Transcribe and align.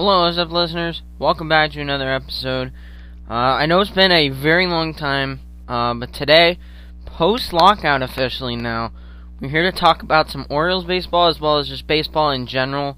Hello, 0.00 0.24
what's 0.24 0.38
up, 0.38 0.52
listeners? 0.52 1.02
Welcome 1.18 1.48
back 1.48 1.72
to 1.72 1.80
another 1.80 2.08
episode. 2.14 2.72
Uh, 3.28 3.32
I 3.32 3.66
know 3.66 3.80
it's 3.80 3.90
been 3.90 4.12
a 4.12 4.28
very 4.28 4.64
long 4.64 4.94
time, 4.94 5.40
uh, 5.66 5.92
but 5.92 6.12
today, 6.12 6.56
post 7.04 7.52
lockout 7.52 8.00
officially 8.00 8.54
now, 8.54 8.92
we're 9.40 9.48
here 9.48 9.68
to 9.68 9.76
talk 9.76 10.04
about 10.04 10.28
some 10.28 10.46
Orioles 10.48 10.84
baseball 10.84 11.26
as 11.26 11.40
well 11.40 11.58
as 11.58 11.66
just 11.66 11.88
baseball 11.88 12.30
in 12.30 12.46
general. 12.46 12.96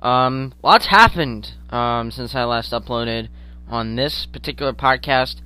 Um, 0.00 0.54
lots 0.62 0.86
happened 0.86 1.52
um, 1.68 2.10
since 2.10 2.34
I 2.34 2.44
last 2.44 2.72
uploaded 2.72 3.28
on 3.68 3.96
this 3.96 4.24
particular 4.24 4.72
podcast. 4.72 5.42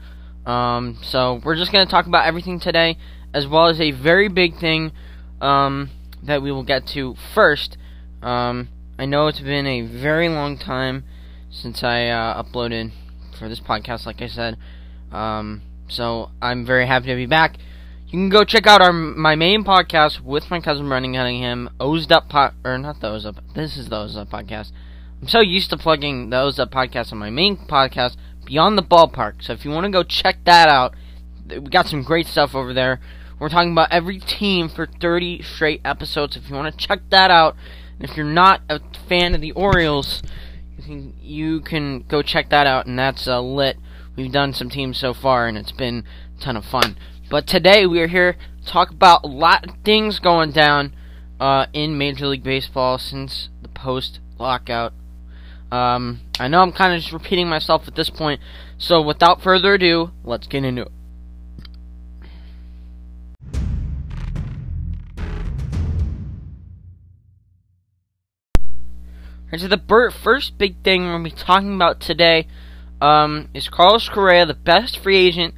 Um, 0.47 1.01
so 1.03 1.41
we're 1.45 1.57
just 1.57 1.73
going 1.73 1.85
to 1.85 1.91
talk 1.91 2.07
about 2.07 2.27
everything 2.27 2.61
today, 2.61 2.97
as 3.35 3.49
well 3.49 3.67
as 3.67 3.81
a 3.81 3.91
very 3.91 4.29
big 4.29 4.57
thing 4.61 4.93
um, 5.41 5.91
that 6.23 6.43
we 6.43 6.53
will 6.53 6.63
get 6.63 6.87
to 6.95 7.17
first. 7.35 7.77
I 8.99 9.07
know 9.07 9.27
it's 9.27 9.41
been 9.41 9.67
a 9.67 9.81
very 9.81 10.29
long 10.29 10.59
time 10.59 11.05
since 11.51 11.83
I 11.83 12.09
uh, 12.09 12.43
uploaded 12.43 12.93
for 13.39 13.49
this 13.49 13.61
podcast, 13.61 14.05
like 14.05 14.21
I 14.21 14.27
said. 14.27 14.59
Um, 15.11 15.63
so 15.89 16.31
I'm 16.41 16.67
very 16.67 16.87
happy 16.87 17.07
to 17.07 17.17
be 17.17 17.27
back. 17.27 17.57
You 18.07 18.19
can 18.19 18.29
go 18.29 18.45
check 18.45 18.67
out 18.67 18.83
our 18.83 18.93
my 18.93 19.35
main 19.35 19.65
podcast 19.65 20.21
with 20.21 20.51
my 20.51 20.61
cousin 20.61 20.89
Brendan 20.89 21.15
Cunningham, 21.15 21.71
Ozed 21.81 22.13
Up 22.13 22.29
Pod, 22.29 22.55
or 22.63 22.77
not 22.77 23.01
the 23.01 23.09
Ozed 23.09 23.27
Up. 23.27 23.37
This 23.55 23.79
is 23.79 23.89
the 23.89 23.97
Ozed 23.97 24.19
Up 24.19 24.29
podcast. 24.29 24.71
I'm 25.23 25.29
so 25.29 25.41
used 25.41 25.71
to 25.71 25.79
plugging 25.79 26.29
the 26.29 26.41
Ozed 26.41 26.61
Up 26.61 26.71
podcast 26.71 27.13
on 27.13 27.19
my 27.19 27.31
main 27.31 27.57
podcast, 27.57 28.17
Beyond 28.45 28.77
the 28.77 28.83
Ballpark. 28.83 29.43
So 29.43 29.55
if 29.55 29.65
you 29.65 29.71
want 29.71 29.85
to 29.85 29.91
go 29.91 30.03
check 30.03 30.45
that 30.45 30.69
out, 30.69 30.95
we 31.49 31.61
got 31.61 31.87
some 31.87 32.03
great 32.03 32.27
stuff 32.27 32.55
over 32.55 32.75
there. 32.75 33.01
We're 33.39 33.49
talking 33.49 33.73
about 33.73 33.91
every 33.91 34.21
team 34.21 34.69
for 34.69 34.87
30 34.87 35.43
straight 35.43 35.81
episodes. 35.85 36.37
If 36.37 36.51
you 36.51 36.55
want 36.55 36.77
to 36.77 36.87
check 36.87 37.01
that 37.11 37.31
out, 37.31 37.57
if 38.01 38.17
you're 38.17 38.27
not 38.27 38.63
a 38.69 38.81
fan 39.09 39.35
of 39.35 39.41
the 39.41 39.53
Orioles, 39.53 40.23
you 40.77 40.83
can, 40.83 41.15
you 41.21 41.61
can 41.61 42.05
go 42.09 42.23
check 42.23 42.51
that 42.51 42.67
out, 42.67 42.87
and 42.87 42.99
that's 42.99 43.27
uh, 43.27 43.41
lit. 43.41 43.77
We've 44.17 44.33
done 44.33 44.53
some 44.53 44.69
teams 44.69 44.99
so 44.99 45.15
far, 45.15 45.47
and 45.47 45.57
it's 45.57 45.73
been 45.73 46.05
a 46.39 46.41
ton 46.43 46.57
of 46.57 46.65
fun. 46.65 46.97
But 47.31 47.47
today 47.47 47.87
we 47.87 48.01
are 48.01 48.09
here 48.09 48.35
to 48.35 48.71
talk 48.71 48.91
about 48.91 49.25
a 49.25 49.29
lot 49.29 49.69
of 49.69 49.77
things 49.85 50.19
going 50.19 50.53
down 50.53 50.95
uh, 51.41 51.67
in 51.73 51.97
Major 51.97 52.27
League 52.27 52.45
Baseball 52.45 52.99
since 52.99 53.49
the 53.63 53.69
post 53.69 54.21
lockout. 54.39 54.93
Um, 55.71 56.21
I 56.39 56.49
know 56.49 56.61
I'm 56.61 56.73
kind 56.73 56.93
of 56.95 57.01
just 57.01 57.13
repeating 57.13 57.49
myself 57.49 57.89
at 57.89 57.95
this 57.95 58.11
point, 58.11 58.41
so 58.77 59.01
without 59.01 59.41
further 59.41 59.75
ado, 59.75 60.11
let's 60.23 60.47
get 60.47 60.65
into 60.65 60.83
it. 60.83 60.93
And 69.53 69.61
so 69.61 69.69
the 69.69 70.11
first 70.23 70.57
big 70.57 70.83
thing 70.83 71.03
we're 71.03 71.13
going 71.13 71.25
to 71.25 71.31
be 71.31 71.37
talking 71.37 71.75
about 71.75 72.01
today 72.01 72.49
um, 73.03 73.51
is 73.53 73.69
Carlos 73.69 74.09
Correa, 74.09 74.47
the 74.47 74.55
best 74.55 74.99
free 74.99 75.19
agent, 75.19 75.55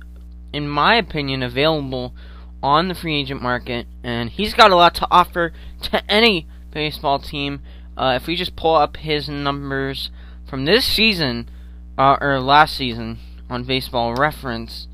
in 0.52 0.68
my 0.68 0.96
opinion, 0.96 1.44
available 1.44 2.12
on 2.60 2.88
the 2.88 2.94
free 2.94 3.20
agent 3.20 3.40
market, 3.40 3.86
and 4.02 4.30
he's 4.30 4.52
got 4.52 4.72
a 4.72 4.76
lot 4.76 4.96
to 4.96 5.06
offer 5.12 5.52
to 5.82 6.10
any 6.10 6.48
baseball 6.72 7.20
team. 7.20 7.60
Uh, 7.96 8.18
if 8.20 8.26
we 8.26 8.34
just 8.34 8.56
pull 8.56 8.74
up 8.74 8.96
his 8.96 9.28
numbers 9.28 10.10
from 10.48 10.64
this 10.64 10.84
season 10.84 11.48
uh, 11.96 12.16
or 12.20 12.40
last 12.40 12.74
season 12.74 13.18
on 13.48 13.62
Baseball 13.62 14.14
Reference, 14.14 14.88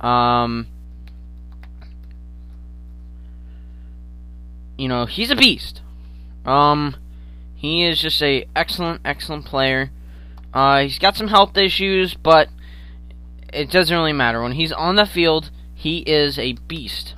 um, 0.00 0.66
you 4.76 4.88
know 4.88 5.06
he's 5.06 5.30
a 5.30 5.36
beast. 5.36 5.80
Um, 6.44 6.96
he 7.62 7.84
is 7.84 8.00
just 8.00 8.20
a 8.20 8.44
excellent, 8.56 9.00
excellent 9.04 9.44
player. 9.44 9.92
Uh, 10.52 10.82
he's 10.82 10.98
got 10.98 11.14
some 11.14 11.28
health 11.28 11.56
issues, 11.56 12.12
but 12.12 12.48
it 13.52 13.70
doesn't 13.70 13.96
really 13.96 14.12
matter. 14.12 14.42
When 14.42 14.50
he's 14.50 14.72
on 14.72 14.96
the 14.96 15.06
field, 15.06 15.52
he 15.72 15.98
is 15.98 16.40
a 16.40 16.54
beast. 16.66 17.14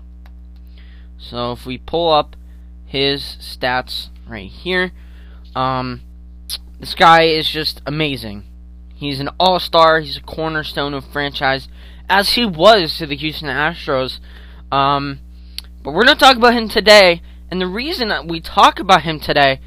So 1.17 1.53
if 1.53 1.65
we 1.65 1.79
pull 1.79 2.13
up 2.13 2.37
his 2.85 3.39
stats 3.41 4.11
right 4.29 4.51
here, 4.51 4.93
um, 5.57 6.03
this 6.79 6.95
guy 6.95 7.23
is 7.23 7.49
just 7.49 7.81
amazing. 7.87 8.45
He's 8.95 9.21
an 9.21 9.31
all-star. 9.41 10.01
He's 10.01 10.19
a 10.19 10.23
cornerstone 10.23 10.93
of 10.93 11.07
franchise, 11.07 11.69
as 12.07 12.35
he 12.35 12.45
was 12.45 12.99
to 12.99 13.07
the 13.07 13.17
Houston 13.17 13.49
Astros. 13.49 14.19
Um, 14.71 15.21
but 15.83 15.95
we're 15.95 16.05
going 16.05 16.19
to 16.19 16.23
talk 16.23 16.37
about 16.37 16.53
him 16.53 16.69
today, 16.69 17.23
and 17.51 17.63
the 17.63 17.67
reason 17.67 18.09
that 18.09 18.29
we 18.29 18.43
talk 18.43 18.79
about 18.79 19.05
him 19.05 19.19
today 19.19 19.61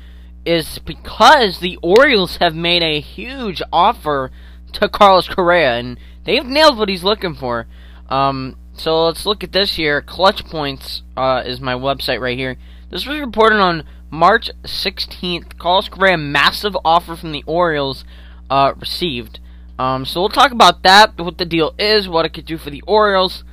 is 0.48 0.80
because 0.80 1.60
the 1.60 1.78
Orioles 1.84 2.38
have 2.38 2.56
made 2.56 2.82
a 2.82 3.02
huge 3.02 3.62
offer 3.72 4.32
to 4.72 4.88
Carlos 4.88 5.28
Correa, 5.28 5.78
and 5.78 6.00
they've 6.24 6.46
nailed 6.46 6.78
what 6.78 6.90
he's 6.90 7.04
looking 7.04 7.36
for. 7.36 7.68
Um, 8.10 8.56
so 8.74 9.06
let's 9.06 9.26
look 9.26 9.44
at 9.44 9.52
this 9.52 9.76
here. 9.76 10.02
Clutch 10.02 10.46
Points 10.46 11.04
uh, 11.18 11.44
is 11.46 11.60
my 11.60 11.74
website 11.74 12.22
right 12.22 12.38
here. 12.38 12.56
This 12.90 13.06
was 13.06 13.20
reported 13.20 13.60
on 13.60 13.84
March 14.10 14.50
16th. 14.64 15.58
Carlos 15.58 15.90
Correa, 15.90 16.18
massive 16.18 16.78
offer 16.86 17.18
from 17.18 17.34
the 17.34 17.44
Orioles 17.46 18.06
uh, 18.50 18.74
received. 18.80 19.40
Um, 19.78 20.06
so 20.06 20.22
we'll 20.22 20.30
talk 20.30 20.52
about 20.52 20.84
that, 20.84 21.20
what 21.20 21.38
the 21.38 21.46
deal 21.46 21.76
is, 21.78 22.08
what 22.08 22.26
it 22.26 22.34
could 22.34 22.46
do 22.46 22.58
for 22.58 22.70
the 22.70 22.82
Orioles, 22.88 23.44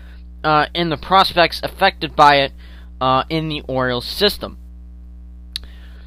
uh, 0.44 0.66
and 0.74 0.92
the 0.92 0.96
prospects 0.96 1.60
affected 1.64 2.14
by 2.14 2.36
it 2.36 2.52
uh, 3.00 3.24
in 3.28 3.48
the 3.48 3.62
Orioles 3.62 4.06
system. 4.06 4.58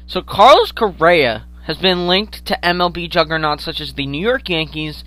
So 0.08 0.22
Carlos 0.22 0.72
Correa 0.72 1.44
has 1.64 1.76
been 1.76 2.08
linked 2.08 2.46
to 2.46 2.58
MLB 2.62 3.10
juggernauts 3.10 3.62
such 3.62 3.78
as 3.78 3.92
the 3.92 4.06
New 4.06 4.26
York 4.26 4.48
Yankees, 4.48 5.04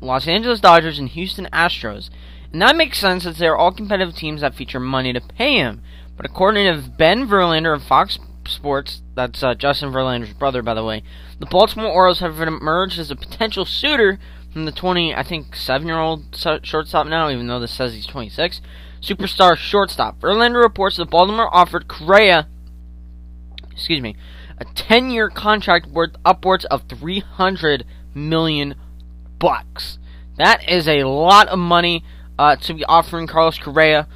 Los 0.00 0.28
Angeles 0.28 0.60
Dodgers, 0.60 0.96
and 0.96 1.08
Houston 1.08 1.48
Astros. 1.52 2.08
And 2.52 2.62
that 2.62 2.76
makes 2.76 3.00
sense 3.00 3.26
as 3.26 3.38
they're 3.38 3.56
all 3.56 3.72
competitive 3.72 4.14
teams 4.14 4.42
that 4.42 4.54
feature 4.54 4.78
money 4.78 5.12
to 5.12 5.20
pay 5.20 5.56
him. 5.56 5.82
But 6.16 6.24
according 6.24 6.72
to 6.72 6.88
Ben 6.88 7.26
Verlander 7.26 7.74
of 7.74 7.82
Fox 7.82 8.16
Sports, 8.46 9.02
that's 9.16 9.42
uh, 9.42 9.54
Justin 9.54 9.90
Verlander's 9.90 10.32
brother, 10.34 10.62
by 10.62 10.74
the 10.74 10.84
way, 10.84 11.02
the 11.40 11.46
Baltimore 11.46 11.90
Orioles 11.90 12.20
have 12.20 12.38
emerged 12.38 13.00
as 13.00 13.10
a 13.10 13.16
potential 13.16 13.64
suitor 13.64 14.20
from 14.52 14.66
the 14.66 14.72
20, 14.72 15.16
I 15.16 15.24
think, 15.24 15.56
seven-year-old 15.56 16.36
shortstop 16.62 17.08
now, 17.08 17.28
even 17.28 17.48
though 17.48 17.58
this 17.58 17.72
says 17.72 17.92
he's 17.92 18.06
26, 18.06 18.60
superstar 19.02 19.56
shortstop. 19.56 20.20
Verlander 20.20 20.62
reports 20.62 20.96
that 20.98 21.10
Baltimore 21.10 21.52
offered 21.52 21.88
Correa, 21.88 22.46
excuse 23.72 24.00
me, 24.00 24.14
a 24.58 24.64
10-year 24.64 25.30
contract 25.30 25.86
worth 25.86 26.16
upwards 26.24 26.64
of 26.66 26.82
300 26.88 27.84
million 28.14 28.74
bucks. 29.38 29.98
That 30.36 30.68
is 30.68 30.88
a 30.88 31.04
lot 31.04 31.48
of 31.48 31.58
money 31.58 32.04
uh, 32.38 32.56
to 32.56 32.74
be 32.74 32.84
offering 32.84 33.26
Carlos 33.26 33.58
Correa. 33.58 34.08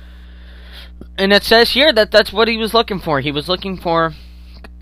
And 1.17 1.33
it 1.33 1.45
says 1.45 1.71
here 1.71 1.93
that 1.93 2.11
that's 2.11 2.33
what 2.33 2.49
he 2.49 2.57
was 2.57 2.75
looking 2.75 2.99
for. 2.99 3.21
He 3.21 3.33
was 3.33 3.49
looking 3.49 3.77
for 3.77 4.15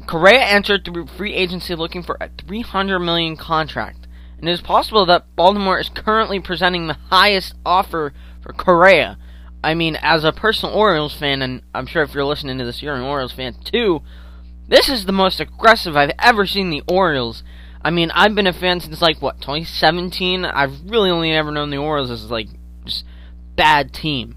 Correa 0.06 0.42
entered 0.42 0.84
through 0.84 1.08
free 1.08 1.34
agency 1.34 1.74
looking 1.74 2.02
for 2.02 2.16
a 2.20 2.30
300 2.46 2.98
million 3.00 3.36
contract. 3.36 4.06
And 4.38 4.48
it 4.48 4.52
is 4.52 4.60
possible 4.60 5.06
that 5.06 5.34
Baltimore 5.34 5.80
is 5.80 5.88
currently 5.88 6.40
presenting 6.40 6.86
the 6.86 6.98
highest 7.10 7.54
offer 7.64 8.12
for 8.42 8.52
Correa. 8.52 9.18
I 9.64 9.74
mean, 9.74 9.96
as 10.00 10.22
a 10.22 10.32
personal 10.32 10.74
Orioles 10.74 11.16
fan, 11.16 11.42
and 11.42 11.62
I'm 11.74 11.86
sure 11.86 12.02
if 12.02 12.14
you're 12.14 12.24
listening 12.24 12.58
to 12.58 12.64
this, 12.64 12.82
you're 12.82 12.94
an 12.94 13.02
Orioles 13.02 13.32
fan 13.32 13.54
too. 13.64 14.02
This 14.68 14.88
is 14.88 15.04
the 15.04 15.12
most 15.12 15.40
aggressive 15.40 15.96
I've 15.96 16.12
ever 16.18 16.46
seen 16.46 16.70
the 16.70 16.82
Orioles. 16.88 17.42
I 17.82 17.90
mean, 17.90 18.10
I've 18.12 18.34
been 18.34 18.48
a 18.48 18.52
fan 18.52 18.80
since 18.80 19.00
like 19.00 19.22
what 19.22 19.40
2017. 19.40 20.44
I've 20.44 20.90
really 20.90 21.10
only 21.10 21.32
ever 21.32 21.52
known 21.52 21.70
the 21.70 21.76
Orioles 21.76 22.10
as 22.10 22.30
like 22.30 22.48
just 22.84 23.04
bad 23.54 23.92
team. 23.92 24.36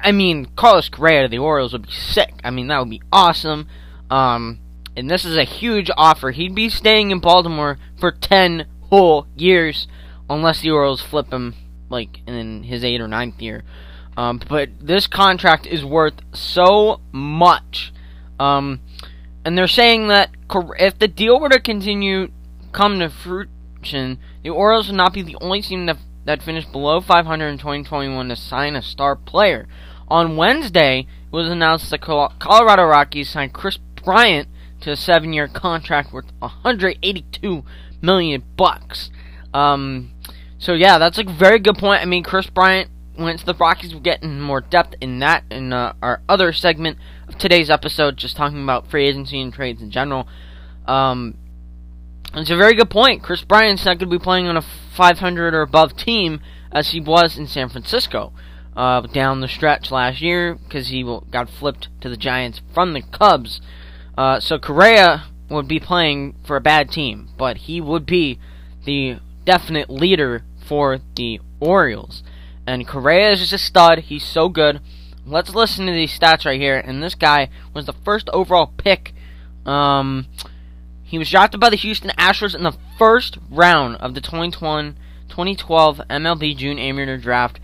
I 0.00 0.12
mean, 0.12 0.46
Carlos 0.56 0.88
Correa 0.88 1.22
to 1.22 1.28
the 1.28 1.38
Orioles 1.38 1.72
would 1.72 1.86
be 1.86 1.92
sick. 1.92 2.34
I 2.44 2.50
mean, 2.50 2.68
that 2.68 2.78
would 2.78 2.90
be 2.90 3.02
awesome. 3.12 3.66
Um, 4.10 4.60
and 4.96 5.10
this 5.10 5.24
is 5.24 5.36
a 5.36 5.44
huge 5.44 5.90
offer. 5.96 6.30
He'd 6.30 6.54
be 6.54 6.68
staying 6.68 7.10
in 7.10 7.20
Baltimore 7.20 7.78
for 7.98 8.12
10 8.12 8.66
whole 8.90 9.26
years, 9.36 9.86
unless 10.30 10.60
the 10.60 10.70
Orioles 10.70 11.02
flip 11.02 11.32
him 11.32 11.54
like 11.88 12.20
in 12.26 12.64
his 12.64 12.84
eighth 12.84 13.00
or 13.00 13.08
ninth 13.08 13.40
year. 13.40 13.64
Um, 14.16 14.40
but 14.48 14.70
this 14.80 15.06
contract 15.06 15.66
is 15.66 15.84
worth 15.84 16.14
so 16.32 17.00
much. 17.12 17.92
Um, 18.40 18.80
and 19.48 19.56
they're 19.56 19.66
saying 19.66 20.08
that 20.08 20.28
if 20.78 20.98
the 20.98 21.08
deal 21.08 21.40
were 21.40 21.48
to 21.48 21.58
continue 21.58 22.30
come 22.72 22.98
to 22.98 23.08
fruition, 23.08 24.18
the 24.42 24.50
Orioles 24.50 24.88
would 24.88 24.96
not 24.98 25.14
be 25.14 25.22
the 25.22 25.38
only 25.40 25.62
team 25.62 25.86
that, 25.86 25.96
that 26.26 26.42
finished 26.42 26.70
below 26.70 27.00
500 27.00 27.48
in 27.48 27.56
2021 27.56 28.28
to 28.28 28.36
sign 28.36 28.76
a 28.76 28.82
star 28.82 29.16
player. 29.16 29.66
On 30.08 30.36
Wednesday, 30.36 31.00
it 31.00 31.32
was 31.32 31.48
announced 31.48 31.88
that 31.88 32.02
the 32.02 32.28
Colorado 32.38 32.84
Rockies 32.84 33.30
signed 33.30 33.54
Kris 33.54 33.78
Bryant 34.04 34.48
to 34.82 34.90
a 34.90 34.96
seven-year 34.96 35.48
contract 35.48 36.12
worth 36.12 36.30
182 36.40 37.64
million 38.02 38.42
bucks. 38.58 39.08
Um, 39.54 40.10
so 40.58 40.74
yeah, 40.74 40.98
that's 40.98 41.16
a 41.16 41.24
very 41.24 41.58
good 41.58 41.78
point. 41.78 42.02
I 42.02 42.04
mean, 42.04 42.22
Kris 42.22 42.50
Bryant 42.50 42.90
to 43.18 43.46
the 43.46 43.54
Rockies. 43.54 43.92
We'll 43.92 44.02
get 44.02 44.22
in 44.22 44.40
more 44.40 44.60
depth 44.60 44.94
in 45.00 45.18
that 45.18 45.44
in 45.50 45.72
uh, 45.72 45.94
our 46.00 46.22
other 46.28 46.52
segment 46.52 46.98
of 47.26 47.36
today's 47.36 47.68
episode, 47.68 48.16
just 48.16 48.36
talking 48.36 48.62
about 48.62 48.88
free 48.90 49.08
agency 49.08 49.40
and 49.40 49.52
trades 49.52 49.82
in 49.82 49.90
general. 49.90 50.28
Um, 50.86 51.36
It's 52.34 52.50
a 52.50 52.56
very 52.56 52.74
good 52.74 52.90
point. 52.90 53.22
Kris 53.22 53.42
Bryant's 53.42 53.84
not 53.84 53.98
going 53.98 54.10
to 54.10 54.18
be 54.18 54.22
playing 54.22 54.46
on 54.46 54.56
a 54.56 54.62
500 54.96 55.52
or 55.52 55.62
above 55.62 55.96
team 55.96 56.40
as 56.70 56.90
he 56.90 57.00
was 57.00 57.36
in 57.36 57.46
San 57.48 57.68
Francisco 57.68 58.32
uh, 58.76 59.00
down 59.00 59.40
the 59.40 59.48
stretch 59.48 59.90
last 59.90 60.20
year 60.20 60.54
because 60.54 60.88
he 60.88 61.02
got 61.30 61.50
flipped 61.50 61.88
to 62.00 62.08
the 62.08 62.16
Giants 62.16 62.60
from 62.72 62.92
the 62.92 63.02
Cubs. 63.02 63.60
Uh, 64.16 64.38
so 64.38 64.58
Correa 64.58 65.24
would 65.50 65.66
be 65.66 65.80
playing 65.80 66.36
for 66.46 66.56
a 66.56 66.60
bad 66.60 66.90
team, 66.90 67.30
but 67.36 67.56
he 67.58 67.80
would 67.80 68.06
be 68.06 68.38
the 68.84 69.18
definite 69.44 69.90
leader 69.90 70.44
for 70.68 70.98
the 71.16 71.40
Orioles. 71.60 72.22
And 72.68 72.86
Correa 72.86 73.30
is 73.30 73.40
just 73.40 73.54
a 73.54 73.58
stud. 73.58 74.00
He's 74.00 74.22
so 74.22 74.50
good. 74.50 74.82
Let's 75.24 75.54
listen 75.54 75.86
to 75.86 75.92
these 75.92 76.16
stats 76.16 76.44
right 76.44 76.60
here. 76.60 76.76
And 76.76 77.02
this 77.02 77.14
guy 77.14 77.48
was 77.72 77.86
the 77.86 77.94
first 77.94 78.28
overall 78.28 78.74
pick. 78.76 79.14
Um, 79.64 80.26
he 81.02 81.16
was 81.16 81.30
drafted 81.30 81.60
by 81.60 81.70
the 81.70 81.76
Houston 81.76 82.10
Astros 82.18 82.54
in 82.54 82.64
the 82.64 82.76
first 82.98 83.38
round 83.50 83.96
of 83.96 84.12
the 84.12 84.20
2012 84.20 85.96
MLB 86.10 86.56
June 86.58 86.78
Amateur 86.78 87.16
Draft 87.16 87.58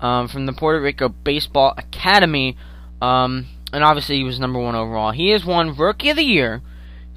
um, 0.00 0.26
from 0.26 0.46
the 0.46 0.54
Puerto 0.54 0.80
Rico 0.80 1.10
Baseball 1.10 1.74
Academy. 1.76 2.56
Um, 3.02 3.46
and 3.74 3.84
obviously, 3.84 4.16
he 4.16 4.24
was 4.24 4.40
number 4.40 4.58
one 4.58 4.74
overall. 4.74 5.10
He 5.10 5.28
has 5.32 5.44
won 5.44 5.76
Rookie 5.76 6.08
of 6.08 6.16
the 6.16 6.24
Year, 6.24 6.62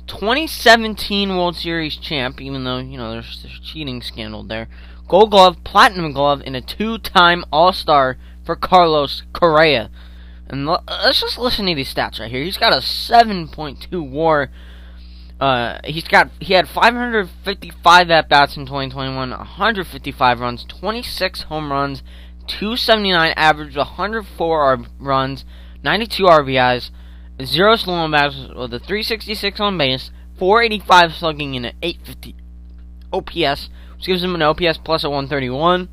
2017 0.08 1.30
World 1.30 1.56
Series 1.56 1.96
champ, 1.96 2.42
even 2.42 2.66
though, 2.66 2.80
you 2.80 2.98
know, 2.98 3.14
there's, 3.14 3.42
there's 3.42 3.60
a 3.60 3.64
cheating 3.64 4.02
scandal 4.02 4.44
there. 4.44 4.68
Gold 5.08 5.32
Glove, 5.32 5.64
Platinum 5.64 6.14
Glove, 6.14 6.42
and 6.46 6.56
a 6.56 6.62
two 6.62 6.98
time 6.98 7.44
All 7.52 7.74
Star 7.74 8.18
for 8.46 8.56
Carlos 8.56 9.24
Correa. 9.34 9.90
And 10.48 10.68
let's 10.68 11.22
just 11.22 11.38
listen 11.38 11.66
to 11.66 11.76
these 11.76 11.94
stats 11.94 12.20
right 12.20 12.30
here. 12.30 12.44
He's 12.44 12.58
got 12.58 12.74
a 12.74 12.78
7.2 12.78 14.10
WAR. 14.10 14.50
Uh, 15.40 15.80
he's 15.84 16.08
got 16.08 16.30
he 16.40 16.54
had 16.54 16.70
555 16.70 18.12
at 18.12 18.30
bats 18.30 18.56
in 18.56 18.66
2021, 18.66 19.32
155 19.32 20.40
runs, 20.40 20.64
26 20.66 21.42
home 21.44 21.72
runs, 21.72 22.04
279 22.48 23.34
average, 23.36 23.76
104 23.76 24.86
runs, 25.00 25.44
92 25.84 26.24
RBIs, 26.24 26.92
zero 27.44 27.76
stolen 27.76 28.12
bases 28.12 28.50
with 28.50 28.74
a 28.74 28.80
366 28.80 29.60
on 29.60 29.78
base, 29.78 30.12
485 30.38 31.14
slugging, 31.14 31.56
and 31.56 31.66
an 31.66 31.76
850 31.82 32.36
OPS, 33.12 33.70
which 34.04 34.10
gives 34.10 34.24
him 34.24 34.36
an 34.36 34.42
OPS 34.42 34.80
plus 34.80 35.06
a 35.06 35.10
131. 35.10 35.88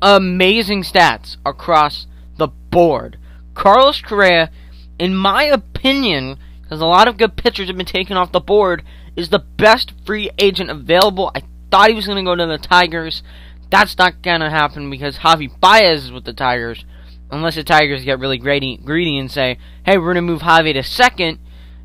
Amazing 0.00 0.84
stats 0.84 1.38
across 1.44 2.06
the 2.36 2.46
board. 2.46 3.18
Carlos 3.54 4.00
Correa, 4.00 4.52
in 4.96 5.16
my 5.16 5.42
opinion, 5.42 6.38
because 6.62 6.80
a 6.80 6.86
lot 6.86 7.08
of 7.08 7.16
good 7.16 7.34
pitchers 7.34 7.66
have 7.66 7.76
been 7.76 7.84
taken 7.84 8.16
off 8.16 8.30
the 8.30 8.38
board, 8.38 8.84
is 9.16 9.30
the 9.30 9.40
best 9.40 9.92
free 10.06 10.30
agent 10.38 10.70
available. 10.70 11.32
I 11.34 11.42
thought 11.68 11.88
he 11.88 11.96
was 11.96 12.06
going 12.06 12.24
to 12.24 12.30
go 12.30 12.36
to 12.36 12.46
the 12.46 12.58
Tigers. 12.58 13.24
That's 13.68 13.98
not 13.98 14.22
going 14.22 14.38
to 14.38 14.48
happen 14.48 14.88
because 14.88 15.18
Javi 15.18 15.50
Baez 15.58 16.04
is 16.04 16.12
with 16.12 16.26
the 16.26 16.32
Tigers. 16.32 16.84
Unless 17.28 17.56
the 17.56 17.64
Tigers 17.64 18.04
get 18.04 18.20
really 18.20 18.38
greedy, 18.38 18.76
greedy 18.76 19.18
and 19.18 19.32
say, 19.32 19.58
hey, 19.84 19.98
we're 19.98 20.14
going 20.14 20.14
to 20.14 20.32
move 20.32 20.42
Javi 20.42 20.74
to 20.74 20.84
second 20.84 21.40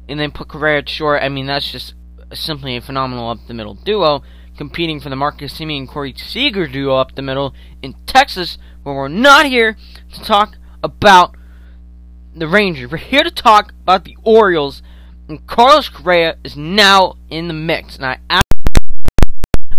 and 0.07 0.19
then 0.19 0.29
put 0.29 0.49
Correa 0.49 0.83
to 0.83 0.91
short. 0.91 1.23
I 1.23 1.29
mean, 1.29 1.47
that's 1.47 1.71
just 1.71 1.95
simply 2.31 2.77
a 2.77 2.81
phenomenal 2.81 3.27
up 3.27 3.39
the 3.47 3.55
middle 3.55 3.73
duo 3.73 4.21
competing 4.61 4.99
for 4.99 5.09
the 5.09 5.15
Marcus 5.15 5.57
Semien 5.57 5.87
Corey 5.87 6.13
Seager 6.15 6.67
duo 6.67 6.93
up 6.93 7.15
the 7.15 7.23
middle 7.23 7.55
in 7.81 7.95
Texas, 8.05 8.59
where 8.83 8.93
we're 8.93 9.07
not 9.07 9.47
here 9.47 9.75
to 10.13 10.23
talk 10.23 10.55
about 10.83 11.35
the 12.35 12.47
Rangers. 12.47 12.91
We're 12.91 12.97
here 12.97 13.23
to 13.23 13.31
talk 13.31 13.73
about 13.81 14.03
the 14.03 14.15
Orioles, 14.23 14.83
and 15.27 15.47
Carlos 15.47 15.89
Correa 15.89 16.37
is 16.43 16.55
now 16.55 17.15
in 17.31 17.47
the 17.47 17.55
mix. 17.55 17.95
And 17.95 18.05
I 18.05 18.19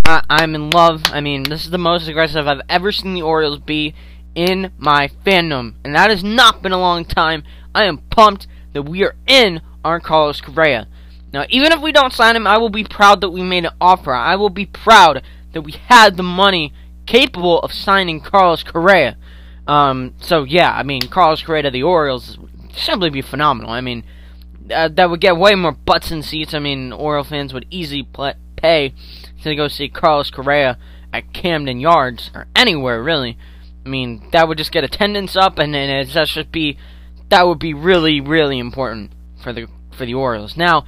I, 0.04 0.42
am 0.42 0.56
in 0.56 0.70
love. 0.70 1.04
I 1.12 1.20
mean, 1.20 1.44
this 1.44 1.64
is 1.64 1.70
the 1.70 1.78
most 1.78 2.08
aggressive 2.08 2.48
I've 2.48 2.62
ever 2.68 2.90
seen 2.90 3.14
the 3.14 3.22
Orioles 3.22 3.60
be 3.60 3.94
in 4.34 4.72
my 4.78 5.10
fandom. 5.24 5.74
And 5.84 5.94
that 5.94 6.10
has 6.10 6.24
not 6.24 6.60
been 6.60 6.72
a 6.72 6.80
long 6.80 7.04
time. 7.04 7.44
I 7.72 7.84
am 7.84 7.98
pumped 7.98 8.48
that 8.72 8.82
we 8.82 9.04
are 9.04 9.14
in 9.28 9.60
on 9.84 10.00
Carlos 10.00 10.40
Correa. 10.40 10.88
Now, 11.32 11.44
even 11.48 11.72
if 11.72 11.80
we 11.80 11.92
don't 11.92 12.12
sign 12.12 12.36
him, 12.36 12.46
I 12.46 12.58
will 12.58 12.68
be 12.70 12.84
proud 12.84 13.20
that 13.20 13.30
we 13.30 13.42
made 13.42 13.64
an 13.64 13.72
offer. 13.80 14.12
I 14.12 14.36
will 14.36 14.50
be 14.50 14.66
proud 14.66 15.22
that 15.52 15.62
we 15.62 15.72
had 15.72 16.16
the 16.16 16.22
money 16.22 16.72
capable 17.06 17.60
of 17.60 17.72
signing 17.72 18.20
Carlos 18.20 18.62
Correa. 18.62 19.16
Um, 19.66 20.14
so, 20.18 20.44
yeah, 20.44 20.72
I 20.72 20.82
mean, 20.82 21.02
Carlos 21.02 21.42
Correa 21.42 21.62
to 21.62 21.70
the 21.70 21.82
Orioles 21.82 22.38
would 22.38 22.74
simply 22.74 23.10
be 23.10 23.22
phenomenal. 23.22 23.70
I 23.70 23.80
mean, 23.80 24.04
uh, 24.70 24.88
that 24.88 25.10
would 25.10 25.20
get 25.20 25.36
way 25.36 25.54
more 25.54 25.72
butts 25.72 26.10
in 26.10 26.22
seats. 26.22 26.54
I 26.54 26.58
mean, 26.58 26.92
Oriole 26.92 27.24
fans 27.24 27.52
would 27.52 27.66
easily 27.70 28.06
pay 28.56 28.94
to 29.42 29.56
go 29.56 29.68
see 29.68 29.88
Carlos 29.88 30.30
Correa 30.30 30.78
at 31.12 31.32
Camden 31.32 31.80
Yards 31.80 32.30
or 32.34 32.46
anywhere 32.54 33.02
really. 33.02 33.36
I 33.84 33.88
mean, 33.88 34.28
that 34.32 34.46
would 34.46 34.58
just 34.58 34.72
get 34.72 34.84
attendance 34.84 35.36
up, 35.36 35.58
and 35.58 35.74
that 35.74 36.28
should 36.28 36.52
be 36.52 36.78
that 37.30 37.46
would 37.46 37.58
be 37.58 37.74
really 37.74 38.20
really 38.20 38.58
important 38.58 39.10
for 39.42 39.52
the 39.52 39.66
for 39.90 40.06
the 40.06 40.14
Orioles. 40.14 40.56
Now, 40.56 40.84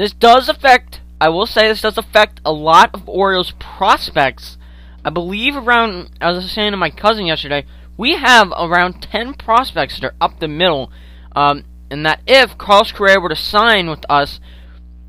this 0.00 0.12
does 0.14 0.48
affect. 0.48 1.02
I 1.20 1.28
will 1.28 1.44
say 1.44 1.68
this 1.68 1.82
does 1.82 1.98
affect 1.98 2.40
a 2.42 2.52
lot 2.52 2.88
of 2.94 3.06
Orioles 3.06 3.52
prospects. 3.58 4.56
I 5.04 5.10
believe 5.10 5.54
around. 5.54 6.10
I 6.22 6.30
was 6.30 6.50
saying 6.50 6.70
to 6.70 6.78
my 6.78 6.88
cousin 6.88 7.26
yesterday, 7.26 7.66
we 7.98 8.16
have 8.16 8.50
around 8.56 9.02
ten 9.02 9.34
prospects 9.34 10.00
that 10.00 10.06
are 10.06 10.16
up 10.18 10.40
the 10.40 10.48
middle. 10.48 10.90
Um, 11.36 11.64
and 11.90 12.06
that 12.06 12.22
if 12.26 12.56
Carlos 12.56 12.92
Correa 12.92 13.20
were 13.20 13.28
to 13.28 13.36
sign 13.36 13.90
with 13.90 14.06
us, 14.08 14.40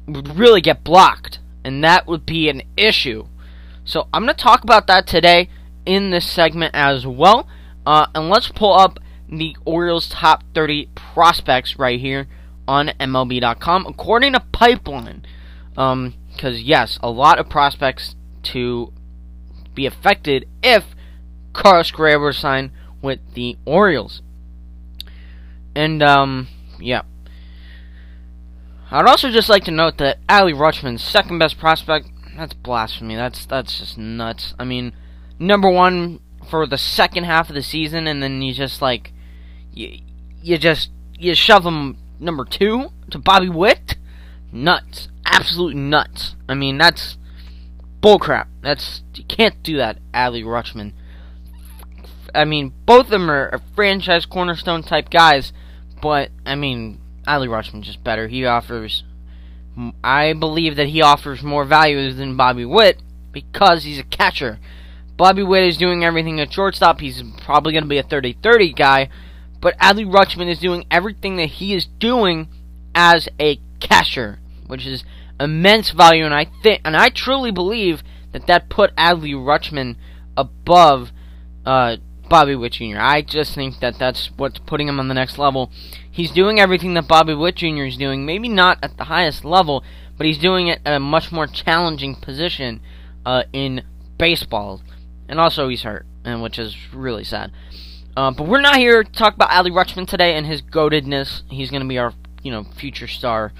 would 0.07 0.37
really 0.37 0.59
get 0.59 0.83
blocked 0.83 1.39
and 1.63 1.81
that 1.85 2.05
would 2.05 2.25
be 2.25 2.49
an 2.49 2.61
issue. 2.75 3.27
So 3.85 4.09
I'm 4.13 4.25
going 4.25 4.35
to 4.35 4.43
talk 4.43 4.63
about 4.63 4.87
that 4.87 5.07
today 5.07 5.49
in 5.85 6.09
this 6.09 6.29
segment 6.29 6.75
as 6.75 7.07
well. 7.07 7.47
Uh, 7.85 8.07
and 8.13 8.29
let's 8.29 8.49
pull 8.49 8.77
up 8.77 8.99
the 9.29 9.55
Orioles' 9.63 10.09
top 10.09 10.43
30 10.53 10.89
prospects 10.95 11.79
right 11.79 11.99
here 11.99 12.27
on 12.71 12.87
MLB.com, 13.01 13.85
according 13.85 14.31
to 14.31 14.39
Pipeline. 14.39 15.25
Because, 15.71 16.55
um, 16.55 16.63
yes, 16.63 16.97
a 17.03 17.09
lot 17.09 17.37
of 17.37 17.49
prospects 17.49 18.15
to 18.43 18.93
be 19.75 19.85
affected 19.85 20.47
if 20.63 20.95
Carlos 21.51 21.91
Correa 21.91 22.31
signed 22.31 22.71
with 23.01 23.19
the 23.33 23.57
Orioles. 23.65 24.21
And, 25.75 26.01
um, 26.01 26.47
yeah. 26.79 27.01
I'd 28.89 29.05
also 29.05 29.29
just 29.29 29.49
like 29.49 29.65
to 29.65 29.71
note 29.71 29.97
that 29.97 30.25
Adley 30.27 30.53
Rutschman's 30.53 31.03
second 31.03 31.39
best 31.39 31.57
prospect, 31.57 32.07
that's 32.37 32.53
blasphemy. 32.53 33.15
That's 33.15 33.45
that's 33.45 33.79
just 33.79 33.97
nuts. 33.97 34.53
I 34.59 34.65
mean, 34.65 34.93
number 35.39 35.69
one 35.69 36.19
for 36.49 36.65
the 36.65 36.77
second 36.77 37.25
half 37.25 37.49
of 37.49 37.55
the 37.55 37.61
season, 37.61 38.07
and 38.07 38.21
then 38.21 38.41
you 38.41 38.53
just 38.53 38.81
like 38.81 39.13
you 39.73 39.99
you 40.41 40.57
just 40.57 40.89
you 41.17 41.35
shove 41.35 41.65
him 41.65 41.97
number 42.21 42.45
two 42.45 42.89
to 43.09 43.19
Bobby 43.19 43.49
Witt. 43.49 43.95
Nuts, 44.51 45.07
absolute 45.25 45.75
nuts. 45.75 46.35
I 46.47 46.55
mean, 46.55 46.77
that's 46.77 47.17
bullcrap. 48.01 48.47
That's 48.61 49.01
you 49.13 49.23
can't 49.23 49.61
do 49.63 49.77
that, 49.77 49.99
Adley 50.13 50.43
Rutschman. 50.43 50.93
I 52.33 52.45
mean, 52.45 52.73
both 52.85 53.05
of 53.05 53.11
them 53.11 53.29
are, 53.29 53.61
franchise 53.75 54.25
cornerstone 54.25 54.83
type 54.83 55.09
guys, 55.09 55.51
but 56.01 56.29
I 56.45 56.55
mean, 56.55 56.99
Adley 57.27 57.47
Rutschman's 57.47 57.87
just 57.87 58.03
better. 58.03 58.27
He 58.27 58.45
offers, 58.45 59.03
I 60.03 60.33
believe 60.33 60.75
that 60.77 60.87
he 60.87 61.01
offers 61.01 61.41
more 61.43 61.65
value 61.65 62.11
than 62.13 62.37
Bobby 62.37 62.65
Witt 62.65 63.01
because 63.31 63.83
he's 63.83 63.99
a 63.99 64.03
catcher. 64.03 64.59
Bobby 65.17 65.43
Witt 65.43 65.63
is 65.63 65.77
doing 65.77 66.03
everything 66.03 66.39
at 66.39 66.51
shortstop. 66.51 66.99
He's 66.99 67.23
probably 67.43 67.73
going 67.73 67.83
to 67.83 67.89
be 67.89 67.97
a 67.97 68.03
30-30 68.03 68.75
guy, 68.75 69.09
but 69.61 69.77
Adley 69.77 70.05
Rutschman 70.05 70.49
is 70.49 70.59
doing 70.59 70.85
everything 70.89 71.37
that 71.37 71.45
he 71.45 71.73
is 71.73 71.85
doing 71.99 72.47
as 72.95 73.29
a 73.39 73.59
catcher, 73.79 74.39
which 74.67 74.85
is 74.85 75.03
immense 75.39 75.91
value. 75.91 76.25
And 76.25 76.33
I 76.33 76.47
think, 76.63 76.81
and 76.83 76.97
I 76.97 77.09
truly 77.09 77.51
believe 77.51 78.03
that 78.33 78.47
that 78.47 78.69
put 78.69 78.95
Adley 78.95 79.33
Rutschman 79.33 79.95
above 80.35 81.11
uh, 81.65 81.97
Bobby 82.29 82.55
Witt 82.55 82.73
Jr. 82.73 82.97
I 82.97 83.21
just 83.21 83.53
think 83.53 83.79
that 83.81 83.99
that's 83.99 84.31
what's 84.37 84.59
putting 84.59 84.87
him 84.87 84.99
on 84.99 85.07
the 85.07 85.13
next 85.13 85.37
level. 85.37 85.71
He's 86.09 86.31
doing 86.31 86.59
everything 86.59 86.93
that 86.95 87.07
Bobby 87.07 87.33
Witt 87.33 87.57
Jr. 87.57 87.83
is 87.83 87.97
doing, 87.97 88.25
maybe 88.25 88.49
not 88.49 88.79
at 88.81 88.97
the 88.97 89.05
highest 89.05 89.45
level, 89.45 89.83
but 90.17 90.25
he's 90.25 90.37
doing 90.37 90.67
it 90.67 90.79
at 90.85 90.95
a 90.95 90.99
much 90.99 91.31
more 91.31 91.47
challenging 91.47 92.15
position 92.15 92.81
uh, 93.25 93.43
in 93.53 93.83
baseball. 94.17 94.81
And 95.27 95.39
also, 95.39 95.67
he's 95.67 95.83
hurt, 95.83 96.05
and 96.23 96.41
which 96.41 96.57
is 96.57 96.75
really 96.93 97.23
sad. 97.23 97.51
Uh, 98.15 98.31
but 98.31 98.47
we're 98.47 98.61
not 98.61 98.77
here 98.77 99.03
to 99.03 99.11
talk 99.11 99.35
about 99.35 99.49
Adley 99.49 99.71
Rutschman 99.71 100.07
today 100.07 100.35
and 100.35 100.45
his 100.45 100.61
goadedness. 100.61 101.43
He's 101.49 101.69
going 101.69 101.81
to 101.81 101.87
be 101.87 101.97
our, 101.97 102.13
you 102.43 102.51
know, 102.51 102.63
future 102.63 103.07
star, 103.07 103.53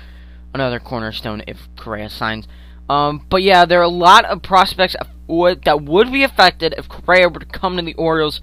another 0.54 0.80
cornerstone 0.80 1.44
if 1.48 1.68
Correa 1.78 2.10
signs. 2.10 2.48
Um, 2.90 3.26
but 3.30 3.44
yeah, 3.44 3.66
there 3.66 3.80
are 3.80 3.84
a 3.84 3.88
lot 3.88 4.26
of 4.26 4.42
prospects 4.42 4.96
that 5.28 5.82
would 5.84 6.12
be 6.12 6.24
affected 6.24 6.76
if 6.78 6.90
Correa 6.90 7.30
were 7.30 7.40
to 7.40 7.46
come 7.46 7.78
to 7.78 7.84
the 7.84 7.94
Orioles 7.94 8.42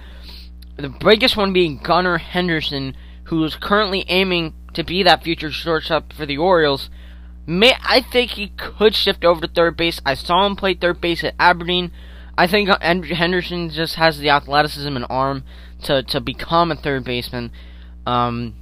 the 0.79 0.89
biggest 0.89 1.37
one 1.37 1.53
being 1.53 1.79
Gunnar 1.83 2.19
Henderson, 2.19 2.97
who 3.25 3.43
is 3.45 3.57
currently 3.57 4.05
aiming 4.09 4.55
to 4.75 4.85
be 4.85 5.03
that 5.03 5.25
future 5.25 5.51
shortstop 5.51 6.13
for 6.13 6.25
the 6.25 6.39
Orioles. 6.39 6.89
May 7.47 7.75
I 7.83 8.01
think 8.01 8.33
he 8.33 8.53
could 8.57 8.95
shift 8.95 9.25
over 9.25 9.41
to 9.41 9.49
third 9.49 9.77
base. 9.77 10.01
I 10.07 10.15
saw 10.15 10.47
him 10.47 10.55
play 10.55 10.75
third 10.75 11.01
base 11.01 11.25
at 11.25 11.35
Aberdeen. 11.39 11.91
I 12.39 12.47
think 12.47 12.69
Henderson 12.81 13.69
just 13.69 13.97
has 13.97 14.21
the 14.21 14.31
athleticism 14.31 14.95
and 14.95 15.05
arm 15.11 15.43
to 15.83 16.05
to 16.05 16.21
become 16.21 16.71
a 16.71 16.77
third 16.77 17.03
baseman, 17.03 17.51
um, 18.07 18.55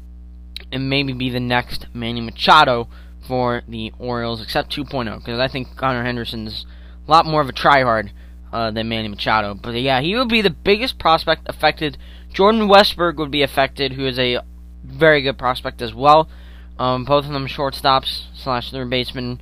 and 0.73 0.89
maybe 0.89 1.13
be 1.13 1.29
the 1.29 1.41
next 1.41 1.87
Manny 1.93 2.23
Machado 2.23 2.89
for 3.29 3.63
the 3.69 3.93
Orioles, 3.99 4.43
except 4.43 4.75
2.0, 4.75 5.19
because 5.19 5.39
I 5.39 5.49
think 5.49 5.77
Gunnar 5.77 6.05
Henderson's 6.05 6.65
a 7.07 7.11
lot 7.11 7.27
more 7.27 7.43
of 7.43 7.51
a 7.51 7.53
tryhard 7.53 8.13
uh, 8.51 8.71
than 8.71 8.89
Manny 8.89 9.09
Machado. 9.09 9.53
But 9.53 9.75
yeah, 9.75 10.01
he 10.01 10.17
would 10.17 10.31
be 10.31 10.41
the 10.41 10.49
biggest 10.49 10.99
prospect 10.99 11.43
affected. 11.45 11.99
Jordan 12.33 12.69
Westburg 12.69 13.17
would 13.17 13.31
be 13.31 13.43
affected, 13.43 13.93
who 13.93 14.07
is 14.07 14.19
a 14.19 14.39
very 14.83 15.21
good 15.21 15.37
prospect 15.37 15.83
as 15.83 15.93
well. 15.93 16.31
Um, 16.79 17.05
both 17.05 17.27
of 17.27 17.33
them 17.33 17.47
shortstops 17.47 18.23
slash 18.35 18.71
third 18.71 18.89
baseman. 18.89 19.39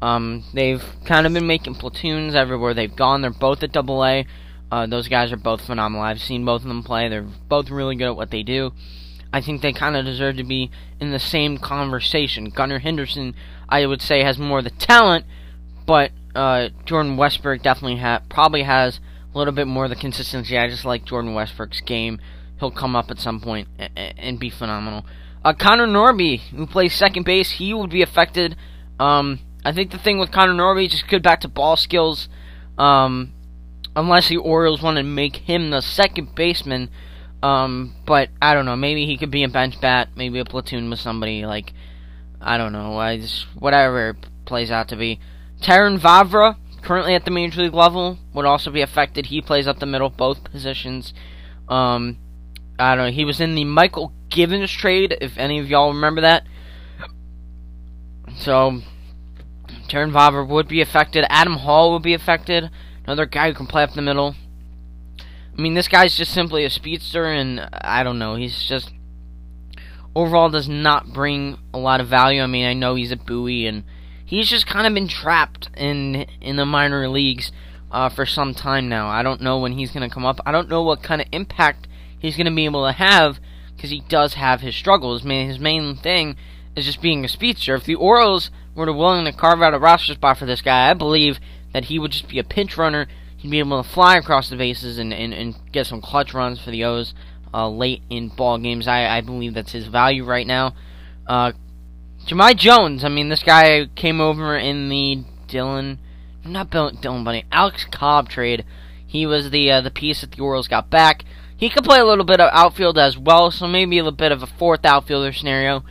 Um, 0.00 0.44
they've 0.54 0.82
kind 1.04 1.26
of 1.26 1.32
been 1.32 1.46
making 1.46 1.74
platoons 1.74 2.34
everywhere 2.34 2.74
they've 2.74 2.94
gone. 2.94 3.22
They're 3.22 3.30
both 3.30 3.62
at 3.62 3.72
Double 3.72 4.04
A. 4.04 4.26
Uh, 4.70 4.86
those 4.86 5.08
guys 5.08 5.32
are 5.32 5.36
both 5.36 5.62
phenomenal. 5.64 6.04
I've 6.04 6.20
seen 6.20 6.44
both 6.44 6.62
of 6.62 6.68
them 6.68 6.82
play. 6.82 7.08
They're 7.08 7.26
both 7.48 7.70
really 7.70 7.96
good 7.96 8.08
at 8.08 8.16
what 8.16 8.30
they 8.30 8.42
do. 8.42 8.72
I 9.32 9.40
think 9.40 9.60
they 9.60 9.72
kind 9.72 9.96
of 9.96 10.04
deserve 10.04 10.36
to 10.36 10.44
be 10.44 10.70
in 11.00 11.10
the 11.10 11.18
same 11.18 11.58
conversation. 11.58 12.50
Gunnar 12.50 12.78
Henderson, 12.78 13.34
I 13.68 13.84
would 13.86 14.00
say, 14.00 14.22
has 14.22 14.38
more 14.38 14.58
of 14.58 14.64
the 14.64 14.70
talent, 14.70 15.26
but 15.86 16.12
uh, 16.34 16.68
Jordan 16.84 17.16
Westburg 17.16 17.62
definitely 17.62 17.98
ha- 17.98 18.22
probably 18.28 18.62
has 18.62 19.00
a 19.34 19.38
little 19.38 19.52
bit 19.52 19.66
more 19.66 19.84
of 19.84 19.90
the 19.90 19.96
consistency. 19.96 20.56
I 20.56 20.68
just 20.68 20.84
like 20.84 21.04
Jordan 21.04 21.34
Westburg's 21.34 21.80
game. 21.80 22.20
He'll 22.58 22.70
come 22.70 22.96
up 22.96 23.10
at 23.10 23.18
some 23.18 23.40
point 23.40 23.68
and, 23.78 23.90
and 23.96 24.38
be 24.38 24.50
phenomenal. 24.50 25.04
Uh, 25.44 25.52
Connor 25.52 25.86
Norby, 25.86 26.40
who 26.40 26.66
plays 26.66 26.94
second 26.94 27.24
base, 27.24 27.52
he 27.52 27.72
would 27.72 27.90
be 27.90 28.02
affected. 28.02 28.56
Um, 28.98 29.40
I 29.68 29.72
think 29.72 29.90
the 29.90 29.98
thing 29.98 30.18
with 30.18 30.32
Connor 30.32 30.54
Norby, 30.54 30.88
just 30.88 31.08
good 31.08 31.22
back 31.22 31.42
to 31.42 31.48
ball 31.48 31.76
skills. 31.76 32.30
Um, 32.78 33.34
unless 33.94 34.30
the 34.30 34.38
Orioles 34.38 34.80
want 34.80 34.96
to 34.96 35.02
make 35.02 35.36
him 35.36 35.68
the 35.68 35.82
second 35.82 36.34
baseman. 36.34 36.88
Um, 37.42 37.94
but 38.06 38.30
I 38.40 38.54
don't 38.54 38.64
know. 38.64 38.76
Maybe 38.76 39.04
he 39.04 39.18
could 39.18 39.30
be 39.30 39.44
a 39.44 39.48
bench 39.48 39.78
bat, 39.78 40.08
maybe 40.16 40.38
a 40.38 40.46
platoon 40.46 40.88
with 40.88 41.00
somebody. 41.00 41.44
Like 41.44 41.74
I 42.40 42.56
don't 42.56 42.72
know. 42.72 42.96
I 42.96 43.18
just 43.18 43.44
whatever 43.58 44.16
plays 44.46 44.70
out 44.70 44.88
to 44.88 44.96
be. 44.96 45.20
Terrin 45.60 45.98
Vavra, 45.98 46.56
currently 46.80 47.14
at 47.14 47.26
the 47.26 47.30
major 47.30 47.60
league 47.60 47.74
level, 47.74 48.18
would 48.32 48.46
also 48.46 48.70
be 48.70 48.80
affected. 48.80 49.26
He 49.26 49.42
plays 49.42 49.68
up 49.68 49.80
the 49.80 49.84
middle, 49.86 50.08
both 50.08 50.44
positions. 50.44 51.12
Um, 51.68 52.16
I 52.78 52.94
don't 52.94 53.04
know. 53.04 53.12
He 53.12 53.26
was 53.26 53.38
in 53.38 53.54
the 53.54 53.64
Mychal 53.64 54.12
Givens 54.30 54.72
trade, 54.72 55.18
if 55.20 55.36
any 55.36 55.58
of 55.58 55.68
y'all 55.68 55.92
remember 55.92 56.22
that. 56.22 56.46
So, 58.38 58.82
Terrin 59.88 60.12
Vavra 60.12 60.46
would 60.46 60.68
be 60.68 60.80
affected. 60.80 61.24
Adam 61.28 61.54
Hall 61.54 61.92
would 61.92 62.02
be 62.02 62.14
affected. 62.14 62.70
Another 63.04 63.26
guy 63.26 63.48
who 63.48 63.54
can 63.54 63.66
play 63.66 63.82
up 63.82 63.94
the 63.94 64.02
middle. 64.02 64.34
I 65.56 65.60
mean, 65.60 65.74
this 65.74 65.88
guy's 65.88 66.16
just 66.16 66.32
simply 66.32 66.64
a 66.64 66.70
speedster, 66.70 67.24
and 67.24 67.68
I 67.72 68.02
don't 68.02 68.18
know. 68.18 68.36
He's 68.36 68.62
just 68.62 68.92
overall 70.14 70.50
does 70.50 70.68
not 70.68 71.12
bring 71.12 71.58
a 71.72 71.78
lot 71.78 72.00
of 72.00 72.08
value. 72.08 72.42
I 72.42 72.46
mean, 72.46 72.66
I 72.66 72.74
know 72.74 72.94
he's 72.94 73.12
a 73.12 73.16
buoy, 73.16 73.66
and 73.66 73.84
he's 74.24 74.48
just 74.48 74.66
kind 74.66 74.86
of 74.86 74.94
been 74.94 75.08
trapped 75.08 75.70
in 75.76 76.26
in 76.40 76.56
the 76.56 76.66
minor 76.66 77.08
leagues 77.08 77.50
uh, 77.90 78.08
for 78.08 78.26
some 78.26 78.54
time 78.54 78.88
now. 78.88 79.08
I 79.08 79.22
don't 79.22 79.40
know 79.40 79.58
when 79.58 79.72
he's 79.72 79.90
going 79.90 80.08
to 80.08 80.14
come 80.14 80.26
up. 80.26 80.40
I 80.46 80.52
don't 80.52 80.68
know 80.68 80.82
what 80.82 81.02
kind 81.02 81.20
of 81.20 81.28
impact 81.32 81.88
he's 82.18 82.36
going 82.36 82.46
to 82.46 82.54
be 82.54 82.64
able 82.64 82.86
to 82.86 82.92
have 82.92 83.38
because 83.74 83.90
he 83.90 84.00
does 84.08 84.34
have 84.34 84.60
his 84.60 84.76
struggles. 84.76 85.24
I 85.24 85.28
mean, 85.28 85.48
his 85.48 85.58
main 85.58 85.96
thing 85.96 86.36
is 86.78 86.86
just 86.86 87.02
being 87.02 87.24
a 87.24 87.28
speedster. 87.28 87.74
If 87.74 87.84
the 87.84 87.94
Orioles 87.94 88.50
were 88.74 88.86
to 88.86 88.92
willing 88.92 89.24
to 89.24 89.32
carve 89.32 89.62
out 89.62 89.74
a 89.74 89.78
roster 89.78 90.14
spot 90.14 90.38
for 90.38 90.46
this 90.46 90.62
guy, 90.62 90.90
I 90.90 90.94
believe 90.94 91.38
that 91.72 91.86
he 91.86 91.98
would 91.98 92.12
just 92.12 92.28
be 92.28 92.38
a 92.38 92.44
pinch 92.44 92.76
runner. 92.76 93.06
He'd 93.36 93.50
be 93.50 93.58
able 93.58 93.82
to 93.82 93.88
fly 93.88 94.16
across 94.16 94.48
the 94.48 94.56
bases 94.56 94.98
and, 94.98 95.12
and, 95.12 95.32
and 95.34 95.54
get 95.72 95.86
some 95.86 96.00
clutch 96.00 96.34
runs 96.34 96.60
for 96.60 96.70
the 96.70 96.84
O's 96.84 97.14
uh, 97.52 97.68
late 97.68 98.02
in 98.10 98.28
ball 98.28 98.58
games. 98.58 98.88
I, 98.88 99.06
I 99.06 99.20
believe 99.20 99.54
that's 99.54 99.72
his 99.72 99.86
value 99.86 100.24
right 100.24 100.46
now. 100.46 100.74
Uh, 101.26 101.52
Jahmai 102.26 102.56
Jones, 102.56 103.04
I 103.04 103.08
mean, 103.08 103.28
this 103.28 103.42
guy 103.42 103.86
came 103.94 104.20
over 104.20 104.56
in 104.56 104.88
the 104.88 105.24
Dylan, 105.46 105.98
not 106.44 106.70
Bill, 106.70 106.90
Dylan 106.90 107.24
Bundy, 107.24 107.44
Alex 107.50 107.86
Cobb 107.90 108.28
trade. 108.28 108.64
He 109.06 109.24
was 109.24 109.50
the 109.50 109.70
uh, 109.70 109.80
the 109.80 109.90
piece 109.90 110.20
that 110.20 110.32
the 110.32 110.42
Orioles 110.42 110.68
got 110.68 110.90
back. 110.90 111.24
He 111.56 111.70
could 111.70 111.84
play 111.84 111.98
a 111.98 112.04
little 112.04 112.24
bit 112.24 112.40
of 112.40 112.50
outfield 112.52 112.98
as 112.98 113.16
well, 113.16 113.50
so 113.50 113.66
maybe 113.66 113.98
a 113.98 114.04
little 114.04 114.16
bit 114.16 114.30
of 114.30 114.42
a 114.42 114.46
fourth 114.46 114.84
outfielder 114.84 115.32
scenario. 115.32 115.84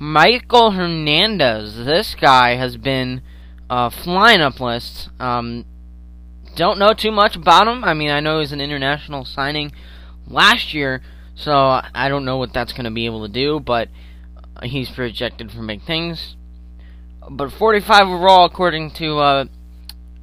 Maikol 0.00 0.76
Hernandez, 0.76 1.76
this 1.76 2.14
guy 2.14 2.56
has 2.56 2.78
been 2.78 3.20
uh, 3.68 3.90
flying 3.90 4.40
up 4.40 4.58
lists. 4.58 5.10
Um, 5.20 5.66
don't 6.56 6.78
know 6.78 6.94
too 6.94 7.10
much 7.10 7.36
about 7.36 7.68
him. 7.68 7.84
I 7.84 7.92
mean, 7.92 8.10
I 8.10 8.20
know 8.20 8.40
he's 8.40 8.52
an 8.52 8.62
international 8.62 9.26
signing 9.26 9.72
last 10.26 10.72
year, 10.72 11.02
so 11.34 11.52
I 11.94 12.08
don't 12.08 12.24
know 12.24 12.38
what 12.38 12.54
that's 12.54 12.72
going 12.72 12.86
to 12.86 12.90
be 12.90 13.04
able 13.04 13.26
to 13.26 13.32
do, 13.32 13.60
but 13.60 13.88
he's 14.62 14.90
projected 14.90 15.52
for 15.52 15.64
big 15.66 15.82
things. 15.82 16.34
But 17.28 17.52
45 17.52 18.08
overall, 18.08 18.46
according 18.46 18.92
to 18.92 19.18
uh, 19.18 19.44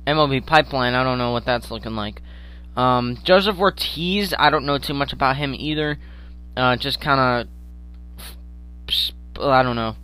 MLB 0.07 0.45
Pipeline, 0.47 0.95
I 0.95 1.03
don't 1.03 1.19
know 1.19 1.33
what 1.33 1.45
that's 1.45 1.69
looking 1.69 1.95
like. 1.95 2.23
Um, 2.75 3.19
Joseph 3.23 3.59
Ortiz, 3.59 4.33
I 4.39 4.49
don't 4.49 4.65
know 4.65 4.79
too 4.79 4.95
much 4.95 5.13
about 5.13 5.37
him 5.37 5.53
either. 5.53 5.99
Uh, 6.55 6.75
just 6.77 6.99
kind 6.99 7.47
of, 8.89 9.07
I 9.39 9.63
don't 9.63 9.75
know, 9.75 9.95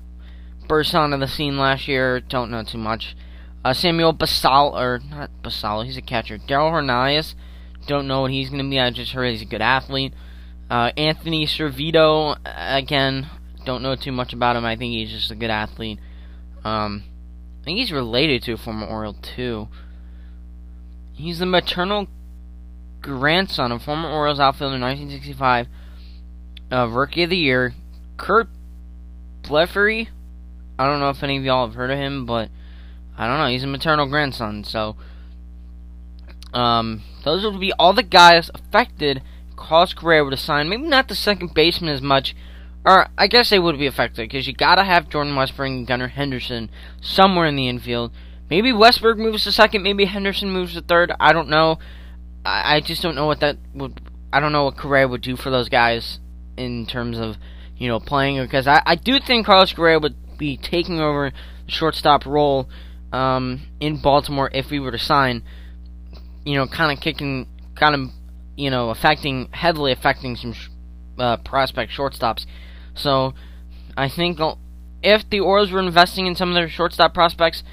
burst 0.68 0.96
onto 0.96 1.18
the 1.18 1.28
scene 1.28 1.58
last 1.58 1.88
year. 1.88 2.20
Don't 2.20 2.52
know 2.52 2.64
too 2.64 2.78
much. 2.78 3.16
Uh, 3.66 3.74
Samuel 3.74 4.14
Basal, 4.14 4.78
or 4.78 5.00
not 5.10 5.30
Basal, 5.42 5.84
he's 5.84 5.98
a 5.98 6.02
catcher. 6.02 6.38
Daryl 6.38 6.72
Hernandez, 6.72 7.36
don't 7.88 8.08
know 8.08 8.22
what 8.22 8.32
he's 8.32 8.50
going 8.50 8.64
to 8.64 8.70
be. 8.70 8.80
I 8.80 8.90
just 8.90 9.14
heard 9.14 9.32
he's 9.32 9.42
a 9.42 9.46
good 9.46 9.62
athlete. 9.62 10.14
Uh, 10.70 10.92
Anthony 10.98 11.46
Servideo, 11.46 12.38
again, 12.46 13.30
don't 13.66 13.84
know 13.84 13.96
too 13.96 14.12
much 14.12 14.34
about 14.34 14.56
him. 14.56 14.66
I 14.66 14.76
think 14.76 14.94
he's 14.94 15.12
just 15.12 15.32
a 15.32 15.36
good 15.36 15.50
athlete. 15.50 16.00
Um, 16.64 17.04
I 17.62 17.64
think 17.64 17.78
he's 17.78 17.92
related 17.92 18.44
to 18.44 18.54
a 18.54 18.58
former 18.58 18.86
Oriole 18.86 19.16
too. 19.36 19.70
He's 21.14 21.40
the 21.40 21.46
maternal 21.46 22.08
grandson 23.02 23.72
of 23.72 23.84
former 23.84 24.10
Orioles 24.10 24.40
outfielder 24.40 24.76
in 24.76 24.82
1965, 24.82 25.68
uh, 26.72 26.88
Rookie 26.90 27.24
of 27.24 27.30
the 27.30 27.38
Year, 27.38 27.74
Curt 28.18 28.50
Blefary. 29.44 30.08
I 30.80 30.88
don't 30.88 31.00
know 31.00 31.10
if 31.10 31.24
any 31.24 31.38
of 31.38 31.44
y'all 31.44 31.68
have 31.68 31.76
heard 31.76 31.92
of 31.92 31.98
him, 31.98 32.26
but 32.26 32.50
I 33.18 33.28
don't 33.28 33.38
know. 33.38 33.48
He's 33.48 33.64
a 33.64 33.68
maternal 33.68 34.08
grandson, 34.08 34.64
so 34.64 34.96
um, 36.54 37.04
those 37.24 37.44
would 37.44 37.60
be 37.60 37.74
all 37.74 37.94
the 37.94 38.04
guys 38.04 38.50
affected. 38.54 39.22
Carlos 39.56 39.94
Correa 39.94 40.24
would 40.24 40.34
assign 40.34 40.70
maybe 40.70 40.84
not 40.84 41.08
the 41.08 41.16
second 41.16 41.54
baseman 41.54 41.94
as 41.94 42.02
much, 42.02 42.36
or 42.86 43.08
I 43.18 43.28
guess 43.28 43.50
they 43.50 43.60
would 43.60 43.78
be 43.78 43.86
affected 43.88 44.30
because 44.30 44.48
you 44.48 44.54
gotta 44.54 44.84
have 44.84 45.10
Jordan 45.10 45.36
Westburg 45.36 45.68
and 45.68 45.88
Gunnar 45.88 46.10
Henderson 46.10 46.70
somewhere 47.02 47.46
in 47.46 47.56
the 47.56 47.70
infield. 47.70 48.12
Maybe 48.50 48.72
Westburg 48.72 49.18
moves 49.18 49.44
to 49.44 49.52
second, 49.52 49.84
maybe 49.84 50.06
Henderson 50.06 50.52
moves 50.52 50.74
to 50.74 50.82
third. 50.82 51.12
I 51.20 51.34
don't 51.34 51.50
know. 51.50 51.80
I, 52.46 52.76
I 52.76 52.82
just 52.82 53.02
don't 53.02 53.16
know 53.16 53.26
what 53.26 53.40
that 53.40 53.58
would. 53.74 54.02
I 54.32 54.40
don't 54.40 54.52
know 54.52 54.66
what 54.66 54.78
Correa 54.78 55.08
would 55.08 55.22
do 55.22 55.36
for 55.36 55.50
those 55.50 55.70
guys 55.70 56.20
in 56.58 56.86
terms 56.86 57.20
of 57.20 57.38
you 57.78 57.88
know 57.88 58.00
playing 58.00 58.42
because 58.42 58.68
I, 58.68 58.82
I 58.86 58.96
do 58.96 59.20
think 59.20 59.46
Carlos 59.46 59.74
Correa 59.74 60.00
would 60.00 60.38
be 60.38 60.58
taking 60.58 61.00
over 61.00 61.32
the 61.66 61.72
shortstop 61.72 62.26
role 62.26 62.70
um, 63.12 63.62
in 63.80 64.02
Baltimore 64.02 64.50
if 64.54 64.70
we 64.70 64.80
were 64.80 64.92
to 64.92 65.00
sign. 65.00 65.44
You 66.46 66.58
know, 66.58 66.68
kind 66.68 66.92
of 66.92 67.02
kicking, 67.02 67.48
kind 67.76 67.96
of 67.96 68.10
you 68.56 68.70
know 68.70 68.90
affecting 68.90 69.50
heavily 69.52 69.92
affecting 69.92 70.36
some 70.36 70.54
uh, 71.18 71.38
prospect 71.38 71.92
shortstops. 71.92 72.46
So 72.96 73.34
I 73.96 74.10
think 74.10 74.40
if 75.02 75.30
the 75.30 75.40
Orioles 75.40 75.72
were 75.72 75.80
investing 75.80 76.28
in 76.28 76.36
some 76.36 76.50
of 76.50 76.56
their 76.56 76.70
shortstop 76.70 77.14
prospects, 77.14 77.64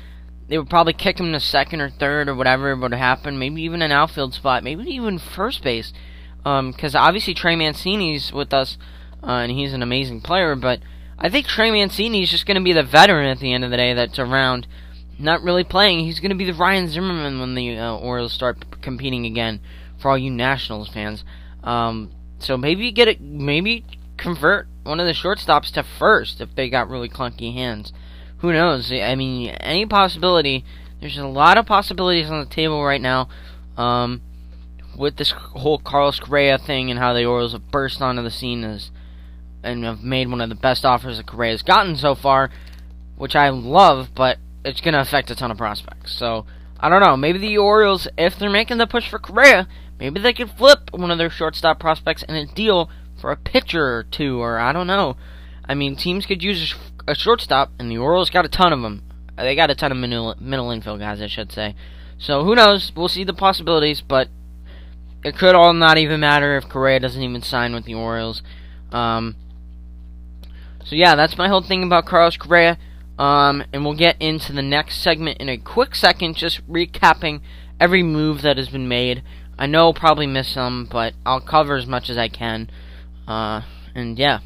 they 0.49 0.59
would 0.59 0.69
probably 0.69 0.93
kick 0.93 1.21
him 1.21 1.33
to 1.33 1.41
second 1.41 1.81
or 1.81 1.91
third 1.91 2.29
or 2.29 2.35
whatever 2.35 2.75
would 2.75 2.93
happen. 2.93 3.39
Maybe 3.39 3.63
even 3.63 3.83
an 3.83 3.93
outfield 3.93 4.35
spot. 4.35 4.65
Maybe 4.65 4.83
even 4.91 5.19
first 5.19 5.63
base. 5.63 5.93
Because 6.39 6.95
um, 6.95 7.03
obviously 7.03 7.35
Trey 7.35 7.55
Mancini's 7.55 8.33
with 8.33 8.53
us, 8.53 8.79
uh, 9.23 9.41
and 9.43 9.53
he's 9.53 9.73
an 9.73 9.83
amazing 9.83 10.21
player. 10.21 10.55
But 10.55 10.81
I 11.19 11.29
think 11.29 11.47
Trey 11.47 11.71
Mancini 11.71 12.23
is 12.23 12.31
just 12.31 12.47
going 12.47 12.57
to 12.57 12.65
be 12.65 12.73
the 12.73 12.83
veteran 12.83 13.29
at 13.29 13.41
the 13.41 13.53
end 13.53 13.65
of 13.65 13.71
the 13.71 13.77
day 13.77 13.95
that's 13.95 14.19
around, 14.19 14.67
not 15.19 15.43
really 15.43 15.65
playing. 15.65 16.01
He's 16.01 16.21
going 16.21 16.31
to 16.31 16.37
be 16.37 16.45
the 16.45 16.55
Ryan 16.55 16.89
Zimmerman 16.89 17.41
when 17.41 17.55
the 17.55 17.79
uh, 17.79 17.97
Orioles 17.97 18.33
start 18.33 18.81
competing 18.81 19.27
again. 19.27 19.61
For 19.99 20.11
all 20.11 20.17
you 20.17 20.31
Nationals 20.31 20.89
fans, 20.89 21.25
um, 21.63 22.11
so 22.39 22.57
maybe 22.57 22.91
get 22.91 23.07
it. 23.07 23.21
Maybe 23.21 23.85
convert 24.17 24.67
one 24.83 24.99
of 24.99 25.07
the 25.07 25.13
shortstops 25.13 25.71
to 25.73 25.83
first 25.83 26.41
if 26.41 26.55
they 26.55 26.71
got 26.71 26.89
really 26.89 27.11
clunky 27.11 27.53
hands 27.53 27.93
who 28.41 28.53
knows? 28.53 28.91
I 28.91 29.15
mean, 29.15 29.49
any 29.49 29.87
possibility. 29.87 30.65
There's 31.01 31.19
a 31.19 31.27
lot 31.27 31.59
of 31.59 31.67
possibilities 31.67 32.31
on 32.31 32.41
the 32.41 32.55
table 32.55 32.83
right 32.83 33.01
now. 33.01 33.29
Um, 33.77 34.23
with 34.97 35.17
this 35.17 35.31
whole 35.31 35.79
Carlos 35.79 36.21
Correa 36.21 36.59
thing 36.59 36.91
and 36.91 36.99
how 36.99 37.15
the 37.15 37.25
Orioles 37.25 37.53
have 37.53 37.71
burst 37.71 38.03
onto 38.03 38.23
the 38.23 38.31
scene 38.31 38.65
as 38.65 38.91
and 39.63 39.85
have 39.85 40.03
made 40.03 40.29
one 40.29 40.41
of 40.41 40.49
the 40.49 40.55
best 40.55 40.85
offers 40.85 41.17
that 41.17 41.27
Correa's 41.27 41.63
gotten 41.63 41.97
so 41.97 42.15
far, 42.15 42.51
which 43.17 43.37
I 43.37 43.49
love. 43.51 44.11
But 44.15 44.39
it's 44.65 44.81
going 44.81 44.95
to 44.95 45.01
affect 45.01 45.31
a 45.31 45.35
ton 45.35 45.51
of 45.51 45.59
prospects. 45.59 46.15
So, 46.15 46.47
I 46.79 46.89
don't 46.89 47.03
know. 47.03 47.17
Maybe 47.17 47.39
the 47.39 47.59
Orioles, 47.59 48.09
if 48.17 48.39
they're 48.39 48.51
making 48.51 48.79
the 48.79 48.87
push 48.87 49.09
for 49.09 49.19
Correa, 49.19 49.69
maybe 49.99 50.21
they 50.21 50.33
could 50.33 50.51
flip 50.51 50.91
one 50.93 51.11
of 51.11 51.19
their 51.19 51.31
shortstop 51.31 51.79
prospects 51.79 52.23
in 52.23 52.35
a 52.35 52.47
deal 52.47 52.91
for 53.21 53.31
a 53.31 53.37
pitcher 53.37 53.97
or 53.97 54.03
two, 54.03 54.41
or 54.41 54.59
I 54.59 54.73
don't 54.73 54.87
know. 54.87 55.17
I 55.69 55.75
mean, 55.75 55.95
teams 55.95 56.27
could 56.27 56.43
use 56.43 56.75
a 57.07 57.15
shortstop, 57.15 57.71
and 57.79 57.91
the 57.91 57.99
Orioles 57.99 58.31
got 58.31 58.45
a 58.45 58.49
ton 58.49 58.73
of 58.73 58.81
them. 58.81 59.03
They 59.37 59.55
got 59.55 59.71
a 59.71 59.75
ton 59.75 59.93
of 59.93 59.99
middle 59.99 60.71
infield 60.71 61.01
guys, 61.01 61.21
I 61.21 61.27
should 61.27 61.53
say. 61.53 61.75
So, 62.19 62.45
who 62.45 62.55
knows? 62.55 62.93
We'll 62.95 63.09
see 63.09 63.25
the 63.25 63.33
possibilities, 63.33 64.03
but 64.03 64.29
it 65.25 65.37
could 65.37 65.55
all 65.55 65.73
not 65.73 65.99
even 65.99 66.21
matter 66.21 66.57
if 66.57 66.69
Correa 66.69 67.01
doesn't 67.01 67.23
even 67.23 67.43
sign 67.43 67.75
with 67.75 67.85
the 67.85 67.95
Orioles. 67.95 68.43
Um, 68.93 69.37
so 70.85 70.97
yeah, 70.97 71.15
that's 71.15 71.39
my 71.39 71.49
whole 71.49 71.63
thing 71.63 71.83
about 71.83 72.07
Carlos 72.07 72.37
Correa. 72.37 72.79
Um, 73.19 73.63
and 73.73 73.85
we'll 73.85 73.97
get 73.97 74.17
into 74.21 74.53
the 74.53 74.63
next 74.63 75.03
segment 75.03 75.39
in 75.39 75.49
a 75.51 75.59
quick 75.59 75.95
second, 75.95 76.37
just 76.37 76.67
recapping 76.67 77.43
every 77.79 78.03
move 78.03 78.41
that 78.43 78.57
has 78.57 78.71
been 78.71 78.89
made. 78.89 79.23
I 79.59 79.67
know 79.67 79.81
I'll 79.81 79.95
probably 79.95 80.27
miss 80.27 80.49
some, 80.49 80.89
but 80.91 81.13
I'll 81.27 81.43
cover 81.43 81.77
as 81.77 81.87
much 81.87 82.09
as 82.09 82.17
I 82.17 82.29
can. 82.29 82.71
Uh, 83.29 83.61
and 83.95 84.19
yeah. 84.19 84.41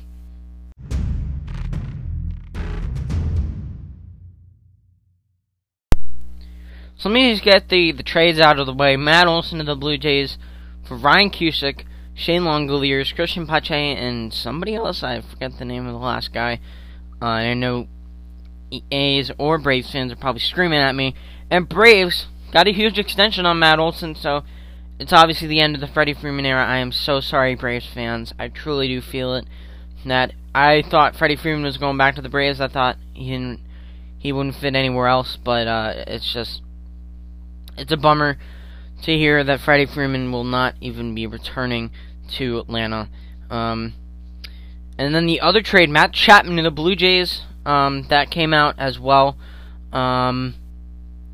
So 6.96 7.10
let 7.10 7.14
me 7.14 7.30
just 7.32 7.44
get 7.44 7.68
the, 7.68 7.92
the 7.92 8.02
trades 8.02 8.40
out 8.40 8.58
of 8.58 8.66
the 8.66 8.72
way. 8.72 8.96
Matt 8.96 9.28
Olson 9.28 9.58
to 9.58 9.64
the 9.64 9.76
Blue 9.76 9.98
Jays 9.98 10.36
for 10.88 10.96
Ryan 10.96 11.30
Cusick, 11.30 11.84
Shane 12.14 12.42
Langeliers, 12.42 13.14
Cristian 13.14 13.47
Pache, 13.49 13.97
and 13.97 14.33
somebody 14.33 14.75
else. 14.75 15.02
I 15.02 15.21
forget 15.21 15.59
the 15.59 15.64
name 15.64 15.87
of 15.87 15.92
the 15.92 15.99
last 15.99 16.33
guy. 16.33 16.61
Uh, 17.21 17.26
I 17.26 17.54
know 17.54 17.88
A's 18.90 19.30
or 19.38 19.59
Braves 19.59 19.90
fans 19.90 20.12
are 20.12 20.16
probably 20.16 20.40
screaming 20.40 20.78
at 20.78 20.94
me. 20.94 21.14
And 21.50 21.68
Braves 21.68 22.26
got 22.52 22.68
a 22.68 22.73
huge 22.73 22.99
extension 22.99 23.47
on 23.47 23.59
Matt 23.59 23.78
Olson, 23.78 24.14
so 24.14 24.42
it's 24.99 25.12
obviously 25.12 25.49
the 25.49 25.61
end 25.61 25.75
of 25.75 25.80
the 25.80 25.88
Freddie 25.88 26.14
Freeman 26.14 26.47
era. 26.47 26.64
I 26.64 26.78
am 26.78 26.92
so 26.92 27.21
sorry, 27.21 27.56
Braves 27.56 27.87
fans. 27.92 28.33
I 28.38 28.49
truly 28.49 28.88
do 28.88 29.00
feel 29.00 29.35
it. 29.35 29.47
That 30.06 30.33
I 30.54 30.83
thought 30.83 31.16
Freddie 31.16 31.37
Freeman 31.37 31.64
was 31.64 31.78
going 31.78 31.97
back 31.97 32.14
to 32.14 32.23
the 32.23 32.28
Braves. 32.28 32.61
I 32.61 32.68
thought 32.68 32.97
he 33.12 33.30
didn't, 33.30 33.61
he 34.18 34.33
wouldn't 34.33 34.56
fit 34.56 34.76
anywhere 34.76 35.09
else. 35.09 35.37
But 35.42 35.66
uh, 35.66 36.04
it's 36.06 36.33
just, 36.33 36.62
it's 37.76 37.92
a 37.92 37.97
bummer 37.97 38.38
to 39.04 39.16
hear 39.16 39.44
that 39.44 39.61
Freddie 39.61 39.87
Freeman 39.87 40.32
will 40.32 40.44
not 40.44 40.75
even 40.80 41.14
be 41.14 41.26
returning 41.26 41.90
to 42.37 42.58
Atlanta. 42.58 43.08
Um, 43.50 43.94
and 44.99 45.14
then 45.14 45.26
the 45.26 45.40
other 45.40 45.62
trade, 45.62 45.90
Matt 45.90 46.12
Chapman 46.12 46.56
to 46.56 46.62
the 46.62 46.70
Blue 46.70 46.96
Jays, 46.96 47.42
um, 47.66 48.06
that 48.08 48.30
came 48.30 48.54
out 48.54 48.76
as 48.78 48.99
well. 48.99 49.37
Um, 49.92 50.54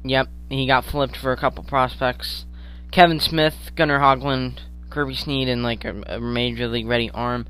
yep, 0.05 0.29
he 0.49 0.67
got 0.67 0.85
flipped 0.85 1.17
for 1.17 1.33
a 1.33 1.37
couple 1.37 1.62
prospects. 1.65 2.45
Kevin 2.91 3.21
Smith, 3.21 3.71
Gunnar 3.77 4.00
Hoglund, 4.00 4.61
Kirby 4.91 5.15
Snead, 5.15 5.49
and 5.49 5.62
like 5.62 5.85
a, 5.85 6.03
a 6.07 6.21
major 6.21 6.67
league 6.67 6.89
ready 6.89 7.11
arm. 7.11 7.47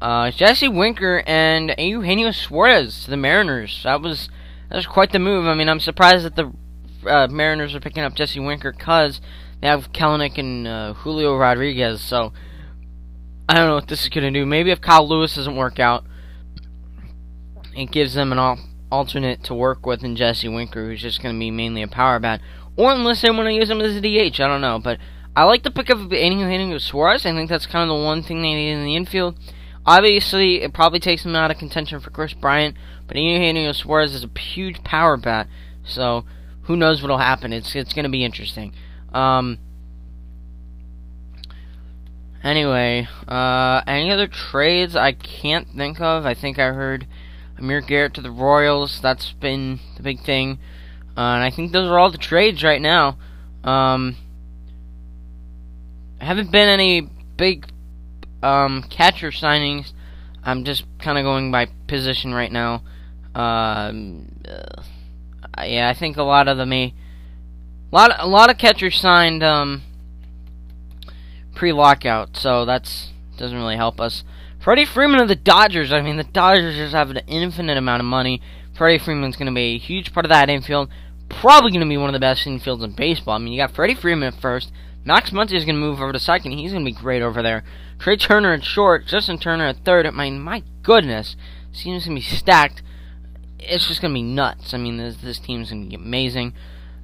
Uh, 0.00 0.32
Jesse 0.32 0.68
Winker 0.68 1.22
and 1.26 1.72
Eugenio 1.78 2.32
Suarez 2.32 3.04
to 3.04 3.10
the 3.10 3.16
Mariners. 3.16 3.82
That 3.84 4.00
was 4.00 4.28
that 4.68 4.76
was 4.76 4.86
quite 4.86 5.12
the 5.12 5.20
move. 5.20 5.46
I 5.46 5.54
mean, 5.54 5.68
I'm 5.68 5.78
surprised 5.78 6.24
that 6.24 6.34
the 6.34 6.52
uh, 7.08 7.28
Mariners 7.28 7.74
are 7.76 7.80
picking 7.80 8.02
up 8.02 8.14
Jesse 8.14 8.40
Winker 8.40 8.72
because 8.72 9.20
they 9.62 9.68
have 9.68 9.92
Kelenic 9.92 10.36
and 10.38 10.66
uh, 10.66 10.92
Julio 10.92 11.36
Rodriguez. 11.36 12.02
So 12.02 12.32
I 13.48 13.54
don't 13.54 13.68
know 13.68 13.76
what 13.76 13.88
this 13.88 14.02
is 14.02 14.08
going 14.08 14.30
to 14.30 14.40
do. 14.40 14.44
Maybe 14.44 14.72
if 14.72 14.80
Kyle 14.80 15.08
Lewis 15.08 15.36
doesn't 15.36 15.56
work 15.56 15.78
out, 15.78 16.04
it 17.74 17.90
gives 17.90 18.14
them 18.14 18.32
an 18.32 18.38
al- 18.38 18.68
alternate 18.90 19.44
to 19.44 19.54
work 19.54 19.86
with 19.86 20.02
in 20.02 20.16
Jesse 20.16 20.48
Winker, 20.48 20.86
who's 20.86 21.00
just 21.00 21.22
going 21.22 21.34
to 21.34 21.38
be 21.38 21.52
mainly 21.52 21.80
a 21.80 21.88
power 21.88 22.18
bat. 22.18 22.40
Or 22.76 22.92
unless 22.92 23.22
they 23.22 23.30
want 23.30 23.46
to 23.46 23.52
use 23.52 23.70
him 23.70 23.80
as 23.80 23.96
a 23.96 24.00
DH, 24.00 24.40
I 24.40 24.48
don't 24.48 24.60
know. 24.60 24.80
But 24.82 24.98
I 25.36 25.44
like 25.44 25.62
the 25.62 25.70
pickup 25.70 25.98
of 25.98 26.12
Eugenio 26.12 26.78
Suarez. 26.78 27.24
I 27.24 27.32
think 27.32 27.48
that's 27.48 27.66
kind 27.66 27.88
of 27.88 27.96
the 27.96 28.04
one 28.04 28.22
thing 28.22 28.42
they 28.42 28.54
need 28.54 28.72
in 28.72 28.84
the 28.84 28.96
infield. 28.96 29.38
Obviously, 29.86 30.62
it 30.62 30.74
probably 30.74 31.00
takes 31.00 31.22
them 31.22 31.36
out 31.36 31.50
of 31.50 31.58
contention 31.58 32.00
for 32.00 32.10
Kris 32.10 32.34
Bryant, 32.34 32.76
but 33.06 33.16
Eugenio 33.16 33.72
Suarez 33.72 34.14
is 34.14 34.24
a 34.24 34.38
huge 34.38 34.82
power 34.84 35.16
bat, 35.16 35.48
so 35.84 36.24
who 36.62 36.76
knows 36.76 37.02
what'll 37.02 37.18
happen? 37.18 37.52
It's 37.52 37.74
it's 37.74 37.92
going 37.92 38.04
to 38.04 38.08
be 38.08 38.24
interesting. 38.24 38.72
Um, 39.12 39.58
anyway, 42.42 43.08
uh, 43.28 43.82
any 43.86 44.10
other 44.10 44.26
trades 44.26 44.96
I 44.96 45.12
can't 45.12 45.68
think 45.68 46.00
of? 46.00 46.24
I 46.26 46.34
think 46.34 46.58
I 46.58 46.72
heard 46.72 47.06
Amir 47.58 47.80
Garrett 47.80 48.14
to 48.14 48.22
the 48.22 48.30
Royals. 48.30 49.00
That's 49.00 49.32
been 49.32 49.80
the 49.96 50.02
big 50.02 50.20
thing. 50.24 50.58
Uh, 51.16 51.36
and 51.36 51.44
I 51.44 51.50
think 51.50 51.72
those 51.72 51.88
are 51.88 51.98
all 51.98 52.10
the 52.10 52.18
trades 52.18 52.62
right 52.62 52.80
now. 52.80 53.18
Um, 53.64 54.16
haven't 56.18 56.50
been 56.50 56.68
any 56.68 57.02
big 57.36 57.66
um, 58.42 58.84
catcher 58.88 59.30
signings. 59.30 59.92
I'm 60.42 60.64
just 60.64 60.84
kind 60.98 61.18
of 61.18 61.24
going 61.24 61.52
by 61.52 61.68
position 61.86 62.34
right 62.34 62.50
now. 62.50 62.82
Um, 63.34 64.28
uh, 64.46 64.82
yeah, 65.64 65.88
I 65.88 65.94
think 65.94 66.16
a 66.16 66.22
lot 66.22 66.48
of 66.48 66.56
the 66.56 66.66
may. 66.66 66.94
A 67.92 67.94
lot, 67.94 68.12
a 68.18 68.26
lot 68.26 68.50
of 68.50 68.58
catchers 68.58 68.98
signed 68.98 69.42
um, 69.42 69.82
pre-lockout, 71.54 72.36
so 72.36 72.64
that's 72.64 73.10
doesn't 73.36 73.56
really 73.56 73.76
help 73.76 74.00
us. 74.00 74.24
Freddie 74.60 74.84
Freeman 74.84 75.20
of 75.20 75.28
the 75.28 75.36
Dodgers. 75.36 75.92
I 75.92 76.00
mean, 76.00 76.16
the 76.16 76.24
Dodgers 76.24 76.76
just 76.76 76.94
have 76.94 77.10
an 77.10 77.18
infinite 77.26 77.76
amount 77.76 78.00
of 78.00 78.06
money. 78.06 78.40
Freddie 78.76 78.98
Freeman's 78.98 79.36
going 79.36 79.46
to 79.46 79.54
be 79.54 79.74
a 79.74 79.78
huge 79.78 80.12
part 80.12 80.24
of 80.24 80.30
that 80.30 80.48
infield. 80.48 80.88
Probably 81.28 81.70
going 81.70 81.80
to 81.80 81.88
be 81.88 81.96
one 81.96 82.08
of 82.08 82.12
the 82.12 82.20
best 82.20 82.46
infields 82.46 82.84
in 82.84 82.92
baseball. 82.92 83.34
I 83.34 83.38
mean, 83.38 83.52
you 83.52 83.60
got 83.60 83.74
Freddie 83.74 83.94
Freeman 83.94 84.32
at 84.32 84.40
first. 84.40 84.70
Max 85.04 85.30
Muncy 85.30 85.54
is 85.54 85.64
going 85.64 85.74
to 85.74 85.80
move 85.80 86.00
over 86.00 86.12
to 86.12 86.18
second. 86.20 86.52
He's 86.52 86.72
going 86.72 86.84
to 86.84 86.90
be 86.90 86.96
great 86.96 87.22
over 87.22 87.42
there. 87.42 87.64
Trea 87.98 88.16
Turner 88.16 88.52
at 88.52 88.64
short. 88.64 89.06
Justin 89.06 89.38
Turner 89.38 89.66
at 89.66 89.84
third. 89.84 90.06
I 90.06 90.10
mean, 90.10 90.40
my 90.40 90.62
goodness. 90.82 91.34
Seems 91.72 92.04
to 92.04 92.14
be 92.14 92.20
stacked 92.20 92.82
it's 93.64 93.88
just 93.88 94.02
gonna 94.02 94.14
be 94.14 94.22
nuts. 94.22 94.74
I 94.74 94.78
mean, 94.78 94.96
this 94.96 95.16
this 95.16 95.38
team's 95.38 95.70
gonna 95.70 95.86
be 95.86 95.94
amazing. 95.94 96.52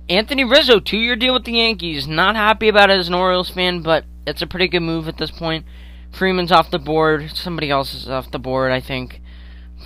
Anthony 0.08 0.44
Rizzo, 0.44 0.80
two-year 0.80 1.16
deal 1.16 1.34
with 1.34 1.44
the 1.44 1.52
Yankees. 1.52 2.06
Not 2.06 2.36
happy 2.36 2.68
about 2.68 2.90
it 2.90 2.98
as 2.98 3.08
an 3.08 3.14
Orioles 3.14 3.50
fan, 3.50 3.82
but 3.82 4.04
it's 4.26 4.42
a 4.42 4.46
pretty 4.46 4.68
good 4.68 4.80
move 4.80 5.06
at 5.08 5.18
this 5.18 5.30
point. 5.30 5.66
Freeman's 6.10 6.52
off 6.52 6.70
the 6.70 6.78
board. 6.78 7.30
Somebody 7.34 7.70
else 7.70 7.94
is 7.94 8.08
off 8.08 8.30
the 8.30 8.38
board, 8.38 8.72
I 8.72 8.80
think, 8.80 9.20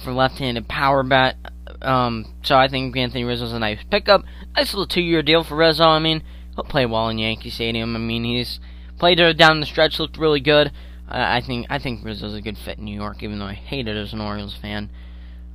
for 0.04 0.12
left-handed 0.12 0.68
power 0.68 1.02
bat. 1.02 1.36
Um, 1.80 2.34
so 2.42 2.56
I 2.56 2.68
think 2.68 2.96
Anthony 2.96 3.24
Rizzo's 3.24 3.52
a 3.52 3.58
nice 3.58 3.80
pickup. 3.90 4.22
Nice 4.54 4.72
little 4.72 4.86
two-year 4.86 5.22
deal 5.22 5.42
for 5.42 5.56
Rizzo. 5.56 5.84
I 5.84 5.98
mean, 5.98 6.22
he'll 6.54 6.64
play 6.64 6.86
well 6.86 7.08
in 7.08 7.18
Yankee 7.18 7.50
Stadium. 7.50 7.96
I 7.96 7.98
mean, 7.98 8.24
he's 8.24 8.60
played 8.98 9.18
down 9.36 9.60
the 9.60 9.66
stretch, 9.66 9.98
looked 9.98 10.18
really 10.18 10.40
good. 10.40 10.70
I 11.08 11.42
think 11.42 11.66
I 11.68 11.78
think 11.78 12.04
Rizzo's 12.04 12.34
a 12.34 12.40
good 12.40 12.56
fit 12.56 12.78
in 12.78 12.84
New 12.84 12.94
York, 12.94 13.22
even 13.22 13.38
though 13.38 13.46
I 13.46 13.54
hate 13.54 13.86
it 13.86 13.96
as 13.96 14.14
an 14.14 14.20
Orioles 14.20 14.56
fan. 14.56 14.88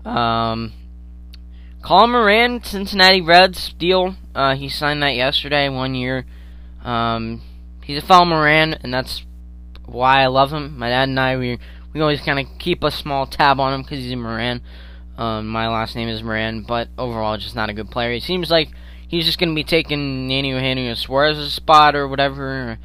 Um, 0.06 0.74
Colin 1.82 2.12
Moran, 2.12 2.64
Cincinnati 2.64 3.22
Reds 3.22 3.74
deal. 3.74 4.16
Uh, 4.36 4.56
he 4.56 4.70
signed 4.70 5.02
that 5.04 5.16
yesterday, 5.16 5.70
one 5.70 5.96
year. 5.96 6.26
Um, 6.84 7.42
he's 7.84 8.02
a 8.04 8.06
fellow 8.06 8.26
Moran, 8.26 8.74
and 8.74 8.94
that's 8.94 9.26
why 9.86 10.22
I 10.22 10.28
love 10.28 10.52
him. 10.52 10.78
My 10.78 10.90
dad 10.90 11.10
and 11.10 11.20
I, 11.20 11.38
we 11.38 11.60
we 11.94 12.02
always 12.02 12.22
kind 12.22 12.40
of 12.40 12.46
keep 12.60 12.84
a 12.84 12.92
small 12.92 13.26
tab 13.26 13.60
on 13.60 13.74
him 13.74 13.82
because 13.82 14.00
he's 14.00 14.12
a 14.12 14.16
Moran. 14.16 14.62
Um, 15.18 15.48
my 15.48 15.68
last 15.68 15.96
name 15.96 16.10
is 16.10 16.22
Moran, 16.22 16.62
but 16.62 16.90
overall, 16.98 17.38
just 17.38 17.56
not 17.56 17.70
a 17.70 17.74
good 17.74 17.90
player. 17.90 18.14
He 18.14 18.20
seems 18.20 18.52
like 18.52 18.70
he's 19.08 19.26
just 19.26 19.40
going 19.40 19.50
to 19.50 19.56
be 19.56 19.64
taking 19.64 20.28
Nanny 20.28 20.50
Eugenio 20.50 20.94
Suarez's 20.94 21.54
spot 21.54 21.96
or 21.96 22.08
whatever. 22.08 22.78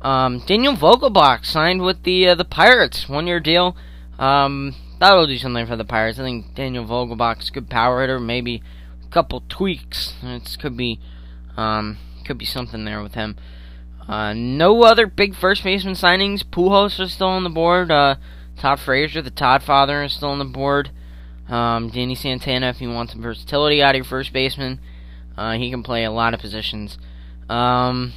Um, 0.00 0.42
Daniel 0.46 0.74
Vogelbach 0.74 1.44
signed 1.44 1.82
with 1.82 2.02
the 2.04 2.28
uh, 2.28 2.34
the 2.34 2.44
Pirates, 2.44 3.08
one 3.08 3.26
year 3.26 3.40
deal. 3.40 3.76
Um, 4.18 4.76
that'll 5.02 5.26
do 5.26 5.36
something 5.36 5.66
for 5.66 5.74
the 5.74 5.84
Pirates. 5.84 6.20
I 6.20 6.22
think 6.22 6.54
Daniel 6.54 6.84
Vogelbach's 6.84 7.50
good 7.50 7.68
power 7.68 8.02
hitter, 8.02 8.20
maybe 8.20 8.62
a 9.04 9.08
couple 9.08 9.42
tweaks. 9.48 10.14
It 10.22 10.56
could 10.60 10.76
be, 10.76 11.00
um, 11.56 11.98
could 12.24 12.38
be 12.38 12.44
something 12.44 12.84
there 12.84 13.02
with 13.02 13.14
him. 13.14 13.36
Uh, 14.06 14.32
no 14.32 14.84
other 14.84 15.08
big 15.08 15.34
first 15.34 15.64
baseman 15.64 15.94
signings. 15.94 16.44
Pujols 16.44 17.00
is 17.00 17.12
still 17.12 17.26
on 17.26 17.42
the 17.42 17.50
board. 17.50 17.90
Uh, 17.90 18.14
Todd 18.56 18.78
Frazier, 18.78 19.22
the 19.22 19.30
Todd 19.30 19.64
father, 19.64 20.04
is 20.04 20.12
still 20.12 20.28
on 20.28 20.38
the 20.38 20.44
board. 20.44 20.92
Um, 21.48 21.90
Danny 21.90 22.14
Santana, 22.14 22.68
if 22.68 22.80
you 22.80 22.88
want 22.88 23.10
some 23.10 23.22
versatility 23.22 23.82
out 23.82 23.90
of 23.90 23.96
your 23.96 24.04
first 24.04 24.32
baseman, 24.32 24.78
uh, 25.36 25.54
he 25.54 25.68
can 25.68 25.82
play 25.82 26.04
a 26.04 26.12
lot 26.12 26.32
of 26.32 26.38
positions. 26.38 26.96
Um, 27.48 28.12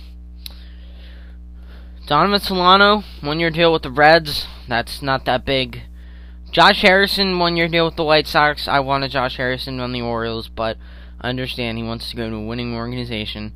Donovan 2.05 2.39
Solano, 2.39 3.03
one 3.21 3.39
year 3.39 3.49
deal 3.49 3.73
with 3.73 3.81
the 3.81 3.91
Reds. 3.91 4.45
That's 4.67 5.01
not 5.01 5.25
that 5.25 5.45
big. 5.45 5.81
Josh 6.55 6.83
Harrison, 6.83 7.37
one 7.37 7.57
year 7.57 7.67
deal 7.67 7.83
with 7.83 7.97
the 7.97 8.05
White 8.05 8.27
Sox. 8.27 8.65
I 8.65 8.79
wanted 8.79 9.11
Josh 9.11 9.35
Harrison 9.35 9.81
on 9.81 9.91
the 9.91 10.01
Orioles, 10.01 10.47
but 10.47 10.77
I 11.19 11.27
understand 11.27 11.77
he 11.77 11.83
wants 11.83 12.09
to 12.09 12.15
go 12.15 12.29
to 12.29 12.35
a 12.37 12.45
winning 12.45 12.73
organization. 12.75 13.51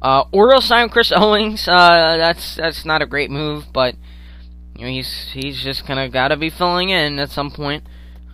Uh, 0.00 0.22
Orioles 0.30 0.66
signed 0.66 0.92
Chris 0.92 1.10
Owings. 1.16 1.66
Uh, 1.66 2.16
that's 2.16 2.54
that's 2.54 2.84
not 2.84 3.02
a 3.02 3.06
great 3.06 3.28
move, 3.28 3.64
but 3.72 3.96
you 4.76 4.84
know 4.84 4.92
he's 4.92 5.32
he's 5.32 5.64
just 5.64 5.84
kind 5.84 5.98
of 5.98 6.12
got 6.12 6.28
to 6.28 6.36
be 6.36 6.48
filling 6.48 6.90
in 6.90 7.18
at 7.18 7.30
some 7.30 7.50
point. 7.50 7.82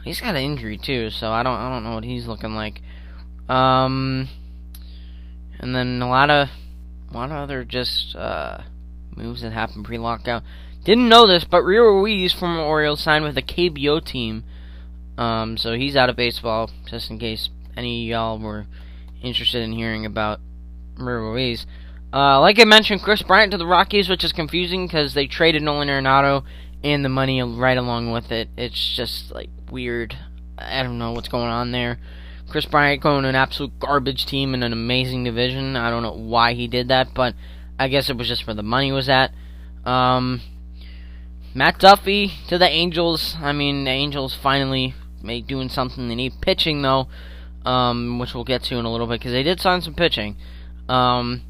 He's 0.05 0.21
got 0.21 0.37
an 0.37 0.43
injury 0.43 0.77
too, 0.77 1.09
so 1.09 1.31
I 1.31 1.43
don't 1.43 1.57
I 1.57 1.71
don't 1.71 1.83
know 1.83 1.95
what 1.95 2.05
he's 2.05 2.27
looking 2.27 2.55
like. 2.55 2.83
Um, 3.49 4.29
and 5.59 5.75
then 5.75 6.03
a 6.03 6.09
lot 6.11 6.29
of 6.29 6.49
a 7.11 7.15
lot 7.15 7.31
of 7.31 7.39
other 7.39 7.65
just 7.65 8.15
uh, 8.17 8.59
moves 9.17 9.41
that 9.41 9.53
happened 9.53 9.87
pre-lockout. 9.87 10.43
Didn't 10.85 11.09
know 11.09 11.27
this, 11.27 11.45
but 11.45 11.63
Rio 11.63 11.83
Ruiz 11.83 12.33
former 12.33 12.63
Orioles 12.63 13.03
signed 13.03 13.25
with 13.25 13.35
the 13.35 13.43
KBO 13.43 14.05
team. 14.05 14.45
Um, 15.19 15.57
so 15.57 15.75
he's 15.75 15.97
out 15.97 16.09
of 16.09 16.17
baseball, 16.17 16.71
just 16.89 17.11
in 17.11 17.19
case 17.19 17.51
any 17.77 18.07
y'all 18.07 18.39
were 18.39 18.67
interested 19.23 19.63
in 19.63 19.73
hearing 19.73 20.07
about 20.07 20.41
Rio 20.97 21.19
Ruiz. 21.19 21.67
Uh, 22.13 22.41
like 22.41 22.59
I 22.59 22.65
mentioned, 22.65 23.03
Kris 23.03 23.23
Bryant 23.23 23.53
to 23.53 23.59
the 23.59 23.67
Rockies, 23.67 24.09
which 24.09 24.25
is 24.25 24.33
confusing 24.33 24.87
because 24.87 25.15
they 25.15 25.27
traded 25.27 25.63
Nolan 25.63 25.89
Arenado 25.89 26.45
and 26.83 27.05
the 27.05 27.09
money 27.09 27.43
right 27.43 27.77
along 27.77 28.11
with 28.11 28.33
it. 28.33 28.49
It's 28.57 28.97
just 28.97 29.31
like 29.31 29.51
weird. 29.71 30.17
I 30.59 30.83
don't 30.83 30.99
know 30.99 31.13
what's 31.13 31.29
going 31.29 31.51
on 31.51 31.73
there. 31.73 31.99
Chris 32.49 32.67
Bryant 32.67 33.03
going 33.03 33.23
to 33.23 33.29
an 33.29 33.37
absolute 33.37 33.79
garbage 33.79 34.27
team 34.27 34.55
in 34.55 34.63
an 34.63 34.73
amazing 34.73 35.23
division. 35.23 35.77
I 35.77 35.91
don't 35.91 36.03
know 36.03 36.13
why 36.13 36.55
he 36.55 36.67
did 36.67 36.89
that, 36.89 37.15
but 37.15 37.35
I 37.79 37.89
guess 37.89 38.11
it 38.11 38.17
was 38.17 38.27
just 38.27 38.47
where 38.47 38.55
the 38.55 38.63
money 38.65 38.91
was 38.91 39.09
at. 39.09 39.33
Um, 39.85 40.43
Matt 41.55 41.79
Duffy 41.79 42.33
to 42.49 42.59
the 42.59 42.69
Angels. 42.69 43.37
I 43.41 43.53
mean, 43.53 43.85
the 43.85 43.91
Angels 43.91 44.37
finally 44.41 44.95
make 45.23 45.47
doing 45.47 45.69
something. 45.69 46.09
They 46.09 46.15
need 46.15 46.41
pitching 46.41 46.83
though, 46.83 47.09
um, 47.65 48.19
which 48.19 48.35
we'll 48.35 48.45
get 48.45 48.63
to 48.65 48.77
in 48.77 48.85
a 48.85 48.93
little 48.93 49.07
bit 49.07 49.21
because 49.21 49.33
they 49.33 49.43
did 49.43 49.61
sign 49.61 49.83
some 49.83 49.95
pitching. 49.95 50.37
Um, 50.89 51.43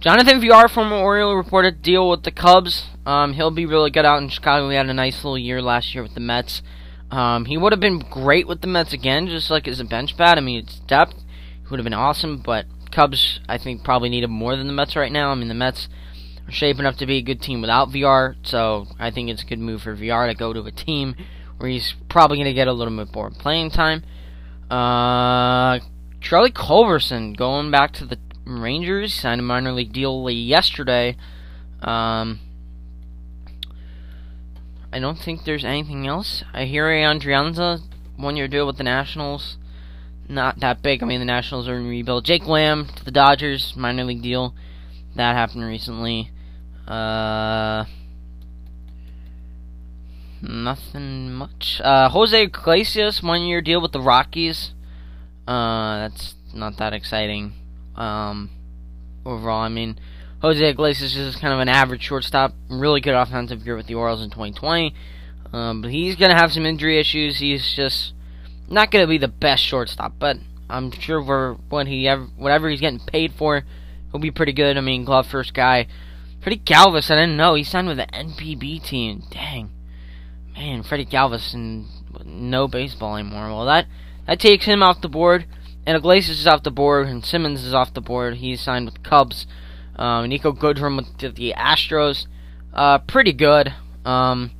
Jonathan 0.00 0.40
Villar 0.40 0.68
from 0.68 0.92
Oriole 0.92 1.36
reported 1.36 1.82
deal 1.82 2.08
with 2.10 2.24
the 2.24 2.32
Cubs. 2.32 2.86
Um, 3.06 3.34
he'll 3.34 3.50
be 3.50 3.66
really 3.66 3.90
good 3.90 4.04
out 4.04 4.22
in 4.22 4.28
Chicago. 4.28 4.68
He 4.68 4.76
had 4.76 4.88
a 4.88 4.94
nice 4.94 5.16
little 5.16 5.38
year 5.38 5.62
last 5.62 5.94
year 5.94 6.02
with 6.02 6.14
the 6.14 6.20
Mets. 6.20 6.62
Um, 7.10 7.44
he 7.44 7.58
would 7.58 7.72
have 7.72 7.80
been 7.80 7.98
great 7.98 8.48
with 8.48 8.62
the 8.62 8.66
Mets 8.66 8.92
again, 8.92 9.28
just 9.28 9.50
like 9.50 9.68
as 9.68 9.80
a 9.80 9.84
bench 9.84 10.16
bat. 10.16 10.38
I 10.38 10.40
mean, 10.40 10.64
it's 10.64 10.80
depth. 10.80 11.14
He 11.14 11.68
would 11.70 11.78
have 11.78 11.84
been 11.84 11.92
awesome, 11.92 12.38
but 12.38 12.66
Cubs, 12.90 13.40
I 13.48 13.58
think, 13.58 13.84
probably 13.84 14.08
need 14.08 14.24
him 14.24 14.30
more 14.30 14.56
than 14.56 14.66
the 14.66 14.72
Mets 14.72 14.96
right 14.96 15.12
now. 15.12 15.30
I 15.30 15.34
mean, 15.34 15.48
the 15.48 15.54
Mets 15.54 15.88
shaping 16.48 16.86
up 16.86 16.96
to 16.96 17.06
be 17.06 17.18
a 17.18 17.22
good 17.22 17.40
team 17.40 17.60
without 17.60 17.88
VR, 17.90 18.36
so 18.42 18.86
I 18.98 19.10
think 19.10 19.30
it's 19.30 19.42
a 19.42 19.46
good 19.46 19.58
move 19.58 19.82
for 19.82 19.96
VR 19.96 20.28
to 20.28 20.34
go 20.34 20.52
to 20.52 20.62
a 20.62 20.72
team 20.72 21.14
where 21.58 21.70
he's 21.70 21.94
probably 22.08 22.36
going 22.36 22.46
to 22.46 22.54
get 22.54 22.68
a 22.68 22.72
little 22.72 22.96
bit 22.96 23.14
more 23.14 23.30
playing 23.30 23.70
time. 23.70 24.04
Uh, 24.70 25.78
Charlie 26.20 26.50
Culberson 26.50 27.36
going 27.36 27.70
back 27.70 27.92
to 27.94 28.06
the 28.06 28.18
Rangers, 28.44 29.14
signed 29.14 29.40
a 29.40 29.44
minor 29.44 29.72
league 29.72 29.92
deal 29.92 30.28
yesterday. 30.30 31.16
Um, 31.80 32.40
I 34.92 34.98
don't 34.98 35.18
think 35.18 35.44
there's 35.44 35.64
anything 35.64 36.06
else. 36.06 36.42
Ehire 36.54 37.02
Adrianza, 37.02 37.80
one 38.16 38.36
year 38.36 38.48
deal 38.48 38.66
with 38.66 38.76
the 38.76 38.84
Nationals. 38.84 39.56
Not 40.28 40.60
that 40.60 40.82
big. 40.82 41.02
I 41.02 41.06
mean, 41.06 41.20
the 41.20 41.26
Nationals 41.26 41.68
are 41.68 41.76
in 41.76 41.88
rebuild. 41.88 42.24
Jake 42.24 42.46
Lamb 42.46 42.88
to 42.96 43.04
the 43.04 43.10
Dodgers, 43.10 43.74
minor 43.76 44.04
league 44.04 44.22
deal. 44.22 44.54
That 45.14 45.34
happened 45.34 45.64
recently. 45.64 46.30
Uh, 46.86 47.84
nothing 50.40 51.32
much. 51.32 51.80
Uh, 51.84 52.08
Jose 52.08 52.42
Iglesias, 52.42 53.22
one 53.22 53.42
year 53.42 53.60
deal 53.60 53.80
with 53.80 53.92
the 53.92 54.00
Rockies. 54.00 54.72
Uh, 55.46 56.08
that's 56.08 56.34
not 56.54 56.78
that 56.78 56.92
exciting. 56.92 57.52
Um, 57.96 58.50
overall, 59.24 59.60
I 59.60 59.68
mean, 59.68 59.98
Jose 60.40 60.66
Iglesias 60.66 61.16
is 61.16 61.36
kind 61.36 61.54
of 61.54 61.60
an 61.60 61.68
average 61.68 62.02
shortstop. 62.02 62.54
Really 62.68 63.00
good 63.00 63.14
offensive 63.14 63.64
year 63.64 63.76
with 63.76 63.86
the 63.86 63.94
Orioles 63.94 64.22
in 64.22 64.30
2020. 64.30 64.94
Um, 65.52 65.82
but 65.82 65.90
he's 65.90 66.16
going 66.16 66.30
to 66.30 66.36
have 66.36 66.52
some 66.52 66.66
injury 66.66 66.98
issues. 66.98 67.38
He's 67.38 67.74
just 67.74 68.14
not 68.68 68.90
going 68.90 69.04
to 69.04 69.08
be 69.08 69.18
the 69.18 69.28
best 69.28 69.62
shortstop. 69.62 70.14
But 70.18 70.38
I'm 70.68 70.90
sure 70.90 71.22
for 71.24 71.58
what 71.68 71.86
he 71.86 72.08
ever, 72.08 72.26
whatever 72.36 72.70
he's 72.70 72.80
getting 72.80 73.00
paid 73.00 73.34
for, 73.34 73.64
he'll 74.12 74.20
be 74.20 74.30
pretty 74.30 74.52
good. 74.52 74.76
I 74.76 74.80
mean, 74.80 75.04
glove 75.04 75.26
first 75.26 75.54
guy. 75.54 75.88
Freddie 76.42 76.58
Galvis, 76.58 77.10
I 77.10 77.16
didn't 77.16 77.36
know 77.36 77.54
he 77.54 77.64
signed 77.64 77.88
with 77.88 77.96
the 77.96 78.06
NPB 78.06 78.84
team. 78.84 79.24
Dang, 79.30 79.70
man, 80.54 80.82
Freddie 80.82 81.06
Galvis 81.06 81.54
and 81.54 81.86
no 82.24 82.68
baseball 82.68 83.16
anymore. 83.16 83.48
Well, 83.48 83.66
that 83.66 83.86
that 84.26 84.40
takes 84.40 84.64
him 84.64 84.82
off 84.82 85.00
the 85.00 85.08
board. 85.08 85.46
And 85.84 85.96
Iglesias 85.96 86.38
is 86.38 86.46
off 86.46 86.62
the 86.62 86.70
board, 86.70 87.08
and 87.08 87.24
Simmons 87.24 87.64
is 87.64 87.74
off 87.74 87.92
the 87.92 88.00
board. 88.00 88.36
He's 88.36 88.60
signed 88.60 88.84
with 88.84 88.94
the 88.94 89.08
Cubs. 89.08 89.46
Um, 89.96 90.30
Niko 90.30 90.56
Goodrum 90.56 90.96
with 90.96 91.34
the 91.34 91.54
Astros. 91.56 92.26
Uh, 92.72 92.98
pretty 92.98 93.32
good. 93.32 93.74
Um, 94.04 94.52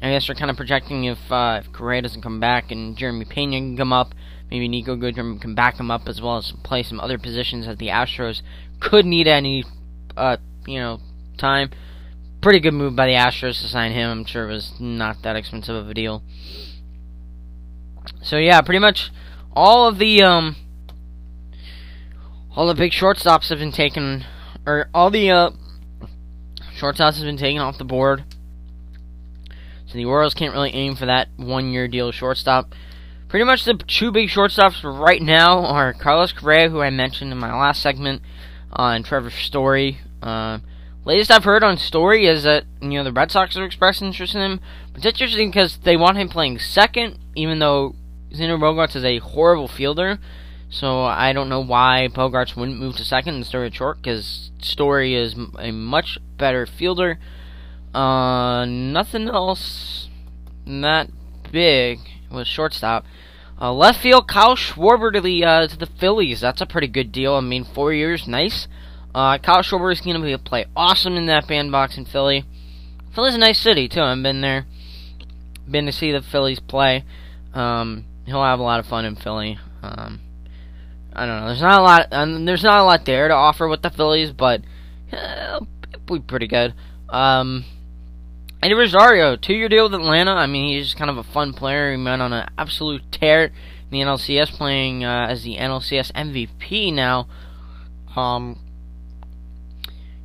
I 0.00 0.10
guess 0.10 0.26
they're 0.26 0.36
kind 0.36 0.50
of 0.50 0.56
projecting 0.56 1.04
if, 1.04 1.18
uh, 1.30 1.60
if 1.64 1.72
Correa 1.72 2.02
doesn't 2.02 2.22
come 2.22 2.38
back 2.38 2.70
and 2.70 2.96
Jeremy 2.96 3.24
Pena 3.24 3.56
can 3.56 3.76
come 3.76 3.92
up, 3.92 4.14
maybe 4.50 4.68
Niko 4.68 4.98
Goodrum 4.98 5.40
can 5.40 5.54
back 5.54 5.78
him 5.78 5.90
up 5.90 6.08
as 6.08 6.20
well 6.20 6.36
as 6.36 6.52
play 6.62 6.82
some 6.82 7.00
other 7.00 7.18
positions 7.18 7.66
that 7.66 7.78
the 7.78 7.88
Astros 7.88 8.42
could 8.80 9.06
need 9.06 9.26
any, 9.26 9.64
uh, 10.16 10.36
you 10.66 10.78
know, 10.78 11.00
time. 11.38 11.70
Pretty 12.40 12.60
good 12.60 12.74
move 12.74 12.94
by 12.94 13.06
the 13.06 13.12
Astros 13.12 13.60
to 13.62 13.68
sign 13.68 13.92
him. 13.92 14.10
I'm 14.10 14.24
sure 14.24 14.48
it 14.48 14.52
was 14.52 14.72
not 14.78 15.22
that 15.22 15.36
expensive 15.36 15.74
of 15.74 15.88
a 15.88 15.94
deal. 15.94 16.22
So 18.22 18.36
yeah, 18.36 18.60
pretty 18.60 18.78
much 18.78 19.10
all 19.52 19.88
of 19.88 19.98
the 19.98 20.22
um 20.22 20.56
all 22.56 22.66
the 22.66 22.74
big 22.74 22.92
shortstops 22.92 23.48
have 23.48 23.58
been 23.58 23.72
taken 23.72 24.24
or 24.66 24.88
all 24.92 25.10
the 25.10 25.30
uh 25.30 25.50
shortstops 26.76 27.16
have 27.16 27.24
been 27.24 27.36
taken 27.36 27.60
off 27.60 27.78
the 27.78 27.84
board. 27.84 28.24
So 29.86 29.94
the 29.94 30.04
Orioles 30.04 30.34
can't 30.34 30.52
really 30.52 30.74
aim 30.74 30.96
for 30.96 31.06
that 31.06 31.28
one 31.36 31.70
year 31.70 31.88
deal 31.88 32.10
shortstop. 32.12 32.74
Pretty 33.34 33.46
much 33.46 33.64
the 33.64 33.74
two 33.74 34.12
big 34.12 34.28
shortstops 34.28 34.84
right 34.84 35.20
now 35.20 35.64
are 35.66 35.92
Carlos 35.92 36.30
Correa, 36.30 36.68
who 36.68 36.80
I 36.80 36.90
mentioned 36.90 37.32
in 37.32 37.38
my 37.38 37.52
last 37.52 37.82
segment, 37.82 38.22
uh, 38.70 38.90
and 38.94 39.04
Trevor 39.04 39.30
Story. 39.30 39.98
Uh, 40.22 40.60
latest 41.04 41.32
I've 41.32 41.42
heard 41.42 41.64
on 41.64 41.76
Story 41.76 42.28
is 42.28 42.44
that 42.44 42.62
you 42.80 42.90
know 42.90 43.02
the 43.02 43.10
Red 43.10 43.32
Sox 43.32 43.56
are 43.56 43.64
expressing 43.64 44.06
interest 44.06 44.36
in 44.36 44.40
him. 44.40 44.60
But 44.92 45.04
it's 45.04 45.20
interesting 45.20 45.50
because 45.50 45.78
they 45.78 45.96
want 45.96 46.16
him 46.16 46.28
playing 46.28 46.60
second, 46.60 47.18
even 47.34 47.58
though 47.58 47.96
Xander 48.30 48.56
Bogaerts 48.56 48.94
is 48.94 49.04
a 49.04 49.18
horrible 49.18 49.66
fielder, 49.66 50.20
so 50.70 51.02
I 51.02 51.32
don't 51.32 51.48
know 51.48 51.58
why 51.58 52.06
Bogaerts 52.14 52.54
wouldn't 52.54 52.78
move 52.78 52.94
to 52.98 53.04
second 53.04 53.34
and 53.34 53.44
Story 53.44 53.68
short, 53.72 53.96
because 53.96 54.52
Story 54.60 55.16
is 55.16 55.34
a 55.58 55.72
much 55.72 56.20
better 56.38 56.66
fielder. 56.66 57.18
Uh, 57.92 58.64
nothing 58.64 59.26
else 59.26 60.08
that 60.66 61.10
big 61.50 61.98
was 62.34 62.48
shortstop. 62.48 63.04
Uh, 63.60 63.72
left 63.72 64.00
field, 64.00 64.26
Kyle 64.26 64.56
Schwarber 64.56 65.12
to 65.12 65.20
the 65.20 65.44
uh, 65.44 65.66
to 65.68 65.78
the 65.78 65.86
Phillies. 65.86 66.40
That's 66.40 66.60
a 66.60 66.66
pretty 66.66 66.88
good 66.88 67.12
deal. 67.12 67.34
I 67.34 67.40
mean, 67.40 67.64
four 67.64 67.92
years, 67.92 68.26
nice. 68.26 68.66
Uh, 69.14 69.38
Kyle 69.38 69.62
Schwarber 69.62 69.92
is 69.92 70.00
going 70.00 70.16
to 70.16 70.22
be 70.22 70.32
a 70.32 70.38
play 70.38 70.66
awesome 70.76 71.16
in 71.16 71.26
that 71.26 71.46
bandbox 71.46 71.96
in 71.96 72.04
Philly. 72.04 72.44
Philly's 73.14 73.36
a 73.36 73.38
nice 73.38 73.60
city 73.60 73.88
too. 73.88 74.00
I've 74.00 74.22
been 74.22 74.40
there, 74.40 74.66
been 75.70 75.86
to 75.86 75.92
see 75.92 76.10
the 76.10 76.20
Phillies 76.20 76.58
play. 76.58 77.04
Um, 77.52 78.06
he'll 78.26 78.42
have 78.42 78.58
a 78.58 78.64
lot 78.64 78.80
of 78.80 78.86
fun 78.86 79.04
in 79.04 79.14
Philly. 79.14 79.58
Um, 79.82 80.20
I 81.12 81.26
don't 81.26 81.40
know. 81.40 81.46
There's 81.46 81.62
not 81.62 81.80
a 81.80 81.84
lot. 81.84 82.08
Um, 82.10 82.44
there's 82.44 82.64
not 82.64 82.80
a 82.80 82.84
lot 82.84 83.04
there 83.04 83.28
to 83.28 83.34
offer 83.34 83.68
with 83.68 83.82
the 83.82 83.90
Phillies, 83.90 84.32
but 84.32 84.62
uh, 85.12 85.60
it'll 85.92 86.16
be 86.18 86.20
pretty 86.20 86.48
good. 86.48 86.74
Um, 87.08 87.64
Eddie 88.64 88.72
Rosario, 88.72 89.36
two-year 89.36 89.68
deal 89.68 89.84
with 89.84 90.00
Atlanta. 90.00 90.30
I 90.30 90.46
mean, 90.46 90.74
he's 90.74 90.94
kind 90.94 91.10
of 91.10 91.18
a 91.18 91.22
fun 91.22 91.52
player. 91.52 91.94
He 91.94 92.02
went 92.02 92.22
on 92.22 92.32
an 92.32 92.48
absolute 92.56 93.02
tear 93.12 93.44
in 93.44 93.52
the 93.90 93.98
NLCS, 93.98 94.52
playing 94.52 95.04
uh, 95.04 95.26
as 95.28 95.44
the 95.44 95.58
NLCS 95.58 96.10
MVP 96.12 96.90
now. 96.90 97.28
Um, 98.16 98.58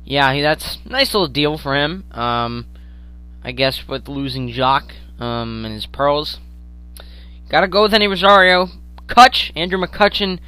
yeah, 0.06 0.32
he, 0.32 0.40
that's 0.40 0.78
nice 0.86 1.12
little 1.12 1.28
deal 1.28 1.58
for 1.58 1.76
him. 1.76 2.10
Um, 2.12 2.64
I 3.44 3.52
guess 3.52 3.86
with 3.86 4.08
losing 4.08 4.48
Joc 4.48 4.92
um, 5.18 5.66
and 5.66 5.74
his 5.74 5.84
pearls. 5.84 6.38
Gotta 7.50 7.68
go 7.68 7.82
with 7.82 7.92
Eddie 7.92 8.06
Rosario. 8.06 8.68
Kutch, 9.06 9.52
Andrew 9.54 9.78
McCutchen, 9.78 10.38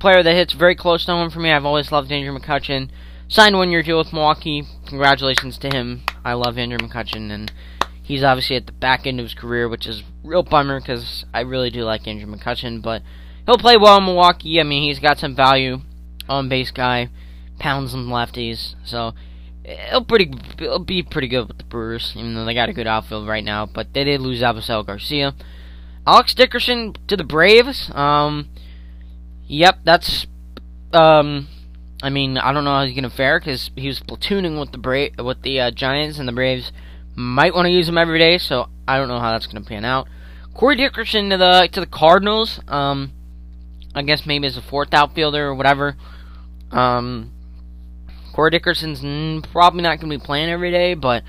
player 0.00 0.24
that 0.24 0.34
hits 0.34 0.54
very 0.54 0.74
close 0.74 1.04
to 1.04 1.12
home 1.12 1.30
for 1.30 1.38
me. 1.38 1.52
I've 1.52 1.64
always 1.64 1.92
loved 1.92 2.10
Andrew 2.10 2.36
McCutchen. 2.36 2.90
Signed 3.28 3.56
one 3.56 3.70
year 3.70 3.84
deal 3.84 3.98
with 3.98 4.12
Milwaukee. 4.12 4.64
Congratulations 4.88 5.56
to 5.58 5.68
him. 5.68 6.02
I 6.24 6.34
love 6.34 6.58
Andrew 6.58 6.78
McCutchen, 6.78 7.30
and 7.30 7.52
he's 8.02 8.22
obviously 8.22 8.56
at 8.56 8.66
the 8.66 8.72
back 8.72 9.06
end 9.06 9.20
of 9.20 9.24
his 9.24 9.34
career, 9.34 9.68
which 9.68 9.86
is 9.86 10.02
real 10.22 10.42
bummer 10.42 10.80
because 10.80 11.24
I 11.32 11.40
really 11.40 11.70
do 11.70 11.82
like 11.82 12.06
Andrew 12.06 12.32
McCutchen. 12.32 12.82
But 12.82 13.02
he'll 13.46 13.58
play 13.58 13.76
well 13.76 13.98
in 13.98 14.04
Milwaukee. 14.04 14.60
I 14.60 14.64
mean, 14.64 14.82
he's 14.82 15.00
got 15.00 15.18
some 15.18 15.34
value 15.34 15.78
on 16.28 16.48
base 16.48 16.70
guy, 16.70 17.10
pounds 17.58 17.92
some 17.92 18.08
lefties, 18.08 18.74
so 18.84 19.14
it'll 19.64 20.04
pretty 20.04 20.32
it'll 20.58 20.78
be 20.78 21.02
pretty 21.02 21.28
good 21.28 21.48
with 21.48 21.58
the 21.58 21.64
Brewers, 21.64 22.12
even 22.16 22.34
though 22.34 22.44
they 22.44 22.54
got 22.54 22.68
a 22.68 22.72
good 22.72 22.86
outfield 22.86 23.28
right 23.28 23.44
now. 23.44 23.66
But 23.66 23.92
they 23.92 24.04
did 24.04 24.20
lose 24.20 24.42
Avisail 24.42 24.86
Garcia. 24.86 25.34
Alex 26.06 26.34
Dickerson 26.34 26.96
to 27.06 27.16
the 27.16 27.24
Braves. 27.24 27.90
Um, 27.94 28.48
yep, 29.46 29.78
that's. 29.84 30.26
Um, 30.92 31.48
I 32.02 32.10
mean, 32.10 32.36
I 32.36 32.52
don't 32.52 32.64
know 32.64 32.72
how 32.72 32.84
he's 32.84 32.94
gonna 32.94 33.10
fare 33.10 33.38
because 33.38 33.70
he 33.76 33.86
was 33.86 34.00
platooning 34.00 34.58
with 34.58 34.72
the 34.72 34.78
Bra- 34.78 35.24
with 35.24 35.42
the 35.42 35.60
uh, 35.60 35.70
Giants, 35.70 36.18
and 36.18 36.28
the 36.28 36.32
Braves 36.32 36.72
might 37.14 37.54
want 37.54 37.66
to 37.66 37.72
use 37.72 37.88
him 37.88 37.96
every 37.96 38.18
day. 38.18 38.38
So 38.38 38.68
I 38.86 38.98
don't 38.98 39.08
know 39.08 39.20
how 39.20 39.32
that's 39.32 39.46
gonna 39.46 39.64
pan 39.64 39.84
out. 39.84 40.08
Corey 40.54 40.76
Dickerson 40.76 41.30
to 41.30 41.36
the 41.36 41.68
to 41.72 41.80
the 41.80 41.86
Cardinals. 41.86 42.60
Um, 42.68 43.12
I 43.94 44.02
guess 44.02 44.26
maybe 44.26 44.46
as 44.46 44.56
a 44.56 44.62
fourth 44.62 44.92
outfielder 44.92 45.46
or 45.46 45.54
whatever. 45.54 45.96
Um, 46.70 47.32
Corey 48.32 48.50
Dickerson's 48.50 49.46
probably 49.52 49.82
not 49.82 50.00
going 50.00 50.10
to 50.10 50.18
be 50.18 50.24
playing 50.24 50.48
every 50.48 50.70
day, 50.70 50.94
but 50.94 51.22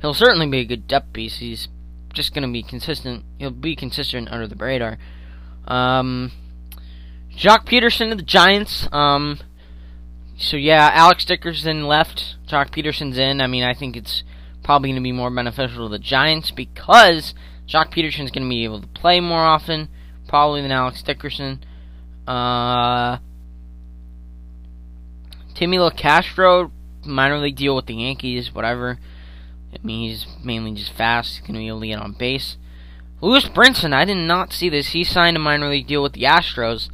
he'll 0.00 0.14
certainly 0.14 0.46
be 0.46 0.58
a 0.58 0.64
good 0.64 0.86
depth 0.86 1.12
piece. 1.12 1.38
He's 1.38 1.68
just 2.12 2.34
going 2.34 2.42
to 2.42 2.52
be 2.52 2.62
consistent. 2.62 3.24
He'll 3.38 3.50
be 3.50 3.74
consistent 3.74 4.30
under 4.30 4.46
the 4.46 4.56
radar. 4.56 4.98
Um, 5.66 6.32
Joc 7.34 7.66
Pederson 7.66 8.12
of 8.12 8.18
the 8.18 8.24
Giants. 8.24 8.86
Um, 8.92 9.38
so 10.40 10.56
yeah, 10.56 10.90
Alex 10.94 11.24
Dickerson 11.26 11.86
left. 11.86 12.36
Joc 12.48 12.70
Pederson's 12.70 13.18
in. 13.18 13.40
I 13.40 13.46
mean, 13.46 13.62
I 13.62 13.74
think 13.74 13.94
it's 13.96 14.24
probably 14.64 14.88
going 14.88 14.96
to 14.96 15.02
be 15.02 15.12
more 15.12 15.30
beneficial 15.30 15.86
to 15.86 15.92
the 15.92 15.98
Giants 15.98 16.50
because 16.50 17.34
Joc 17.68 17.92
Pederson's 17.92 18.30
going 18.30 18.44
to 18.44 18.48
be 18.48 18.64
able 18.64 18.80
to 18.80 18.86
play 18.88 19.20
more 19.20 19.44
often, 19.44 19.88
probably 20.28 20.62
than 20.62 20.72
Alex 20.72 21.02
Dickerson. 21.02 21.62
Uh, 22.26 23.18
Timmy 25.54 25.76
Locastro, 25.76 26.70
minor 27.04 27.38
league 27.38 27.56
deal 27.56 27.76
with 27.76 27.86
the 27.86 27.94
Yankees, 27.94 28.54
whatever. 28.54 28.98
I 29.74 29.86
mean, 29.86 30.08
he's 30.08 30.26
mainly 30.42 30.72
just 30.72 30.94
fast. 30.94 31.36
He's 31.36 31.40
going 31.40 31.54
to 31.54 31.58
be 31.58 31.68
able 31.68 31.80
to 31.80 31.86
get 31.86 32.00
on 32.00 32.12
base. 32.12 32.56
Lewis 33.20 33.46
Brinson, 33.46 33.92
I 33.92 34.06
did 34.06 34.16
not 34.16 34.54
see 34.54 34.70
this. 34.70 34.88
He 34.88 35.04
signed 35.04 35.36
a 35.36 35.40
minor 35.40 35.68
league 35.68 35.86
deal 35.86 36.02
with 36.02 36.14
the 36.14 36.22
Astros. 36.22 36.88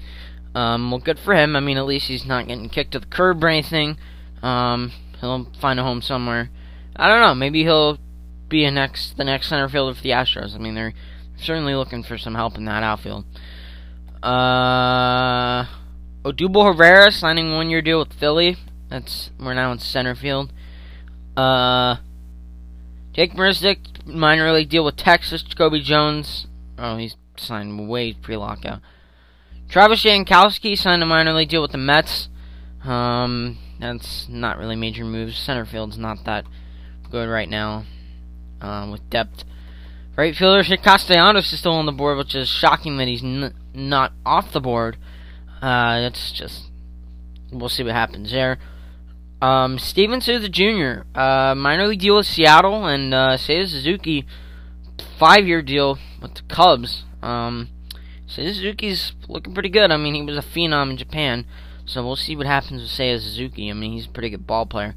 Um, 0.56 0.90
well, 0.90 1.00
good 1.00 1.18
for 1.18 1.34
him. 1.34 1.54
I 1.54 1.60
mean, 1.60 1.76
at 1.76 1.84
least 1.84 2.08
he's 2.08 2.24
not 2.24 2.48
getting 2.48 2.70
kicked 2.70 2.92
to 2.92 2.98
the 2.98 3.06
curb 3.06 3.44
or 3.44 3.48
anything. 3.48 3.98
Um, 4.42 4.90
he'll 5.20 5.52
find 5.60 5.78
a 5.78 5.82
home 5.82 6.00
somewhere. 6.00 6.48
I 6.96 7.08
don't 7.08 7.20
know. 7.20 7.34
Maybe 7.34 7.62
he'll 7.62 7.98
be 8.48 8.64
a 8.64 8.70
next 8.70 9.18
the 9.18 9.24
next 9.24 9.48
center 9.48 9.68
fielder 9.68 9.94
for 9.94 10.02
the 10.02 10.10
Astros. 10.10 10.54
I 10.54 10.58
mean, 10.58 10.74
they're 10.74 10.94
certainly 11.36 11.74
looking 11.74 12.02
for 12.02 12.16
some 12.16 12.34
help 12.34 12.56
in 12.56 12.64
that 12.64 12.82
outfield. 12.82 13.26
Uh, 14.22 15.66
Odubel 16.24 16.74
Herrera 16.74 17.10
signing 17.10 17.52
one 17.52 17.68
year 17.68 17.82
deal 17.82 17.98
with 17.98 18.14
Philly. 18.14 18.56
That's 18.88 19.30
we're 19.38 19.52
now 19.52 19.72
in 19.72 19.78
center 19.78 20.14
field. 20.14 20.54
Uh, 21.36 21.96
Jake 23.12 23.34
Marisnick 23.34 24.06
minor 24.06 24.50
league 24.52 24.70
deal 24.70 24.86
with 24.86 24.96
Texas. 24.96 25.42
Jacoby 25.42 25.82
Jones. 25.82 26.46
Oh, 26.78 26.96
he's 26.96 27.14
signed 27.36 27.90
way 27.90 28.14
pre-lockout. 28.14 28.80
Travis 29.68 30.04
Jankowski 30.04 30.76
signed 30.76 31.02
a 31.02 31.06
minor 31.06 31.32
league 31.32 31.48
deal 31.48 31.62
with 31.62 31.72
the 31.72 31.78
Mets. 31.78 32.28
Um, 32.84 33.58
that's 33.80 34.26
not 34.28 34.58
really 34.58 34.76
major 34.76 35.04
moves. 35.04 35.36
Center 35.38 35.64
field's 35.64 35.98
not 35.98 36.24
that 36.24 36.44
good 37.10 37.28
right 37.28 37.48
now 37.48 37.84
um, 38.60 38.90
with 38.90 39.08
depth. 39.10 39.44
Right 40.16 40.34
fielder 40.34 40.62
Castellanos 40.76 41.52
is 41.52 41.58
still 41.58 41.72
on 41.72 41.84
the 41.84 41.92
board, 41.92 42.16
which 42.16 42.34
is 42.34 42.48
shocking 42.48 42.96
that 42.96 43.08
he's 43.08 43.22
n- 43.22 43.54
not 43.74 44.12
off 44.24 44.52
the 44.52 44.60
board. 44.60 44.96
Uh, 45.60 46.00
that's 46.00 46.32
just 46.32 46.70
we'll 47.52 47.68
see 47.68 47.82
what 47.82 47.92
happens 47.92 48.30
there. 48.30 48.58
Um, 49.42 49.78
Steven 49.78 50.22
Souza 50.22 50.48
Jr. 50.48 51.02
Uh, 51.14 51.54
minor 51.54 51.86
league 51.86 52.00
deal 52.00 52.16
with 52.16 52.26
Seattle 52.26 52.86
and 52.86 53.12
uh, 53.12 53.36
Seiya 53.36 53.68
Suzuki 53.68 54.24
five-year 55.18 55.60
deal 55.60 55.98
with 56.22 56.34
the 56.34 56.42
Cubs. 56.48 57.04
Um, 57.22 57.68
Suzuki's 58.26 59.12
looking 59.28 59.54
pretty 59.54 59.68
good. 59.68 59.90
I 59.90 59.96
mean, 59.96 60.14
he 60.14 60.22
was 60.22 60.36
a 60.36 60.42
phenom 60.42 60.90
in 60.90 60.96
Japan, 60.96 61.46
so 61.84 62.04
we'll 62.04 62.16
see 62.16 62.36
what 62.36 62.46
happens 62.46 62.82
with 62.82 62.90
Seiya 62.90 63.20
Suzuki. 63.20 63.70
I 63.70 63.72
mean, 63.72 63.92
he's 63.92 64.06
a 64.06 64.10
pretty 64.10 64.30
good 64.30 64.46
ball 64.46 64.66
player. 64.66 64.94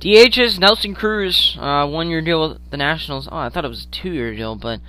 DH's 0.00 0.58
Nelson 0.58 0.94
Cruz, 0.94 1.56
uh, 1.60 1.86
one 1.86 2.08
year 2.08 2.20
deal 2.20 2.48
with 2.48 2.70
the 2.70 2.76
Nationals. 2.76 3.28
Oh, 3.30 3.36
I 3.36 3.48
thought 3.48 3.64
it 3.64 3.68
was 3.68 3.84
a 3.84 3.90
two 3.90 4.12
year 4.12 4.34
deal, 4.34 4.56
but 4.56 4.80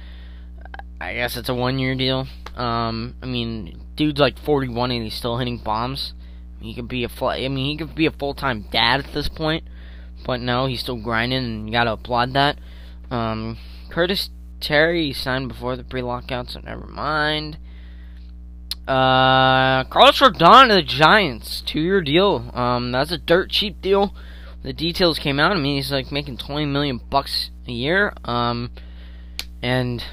I 0.99 1.13
guess 1.13 1.38
it's 1.38 1.49
a 1.49 1.54
one 1.54 1.78
year 1.78 1.93
deal. 1.93 2.28
Um, 2.56 3.15
I 3.21 3.28
mean, 3.28 3.80
dude's 3.95 4.19
like 4.19 4.39
41 4.39 4.91
and 4.91 5.04
he's 5.04 5.13
still 5.13 5.38
hitting 5.38 5.60
bombs. 5.60 6.13
He 6.60 6.73
could 6.73 6.88
be 6.88 7.04
a 7.04 7.10
full, 7.10 7.28
I 7.28 7.47
mean, 7.47 7.65
he 7.65 7.78
could 7.78 7.93
be 7.93 8.06
a 8.06 8.12
full 8.12 8.34
time 8.34 8.65
dad 8.71 9.02
at 9.02 9.13
this 9.13 9.30
point, 9.30 9.65
but 10.26 10.39
no, 10.39 10.65
he's 10.65 10.80
still 10.80 11.02
grinding, 11.02 11.43
and 11.43 11.67
you 11.67 11.73
gotta 11.73 11.91
applaud 11.91 12.34
that. 12.34 12.58
Um, 13.12 13.58
Curtis 13.89 14.30
Terry 14.63 15.13
signed 15.13 15.49
before 15.49 15.76
the 15.76 15.84
pre 15.84 16.02
lockout, 16.02 16.49
so 16.49 16.60
never 16.62 16.88
mind. 16.88 17.58
Uh, 18.88 19.84
Carlos 19.86 20.19
Rodon 20.19 20.69
to 20.69 20.76
the 20.76 20.82
Giants, 20.82 21.62
two 21.62 21.80
year 21.80 22.02
deal. 22.02 22.49
Um, 22.54 22.91
that's 22.91 23.12
a 23.12 23.17
dirt 23.17 23.49
cheap 23.49 23.82
deal 23.82 24.13
the 24.63 24.73
details 24.73 25.19
came 25.19 25.39
out. 25.39 25.52
I 25.52 25.60
mean, 25.60 25.76
he's 25.76 25.91
like 25.91 26.12
making 26.12 26.38
20 26.38 26.65
million 26.65 26.99
bucks 27.10 27.52
a 27.67 27.71
year. 27.71 28.13
Um, 28.23 28.71
and 29.62 30.04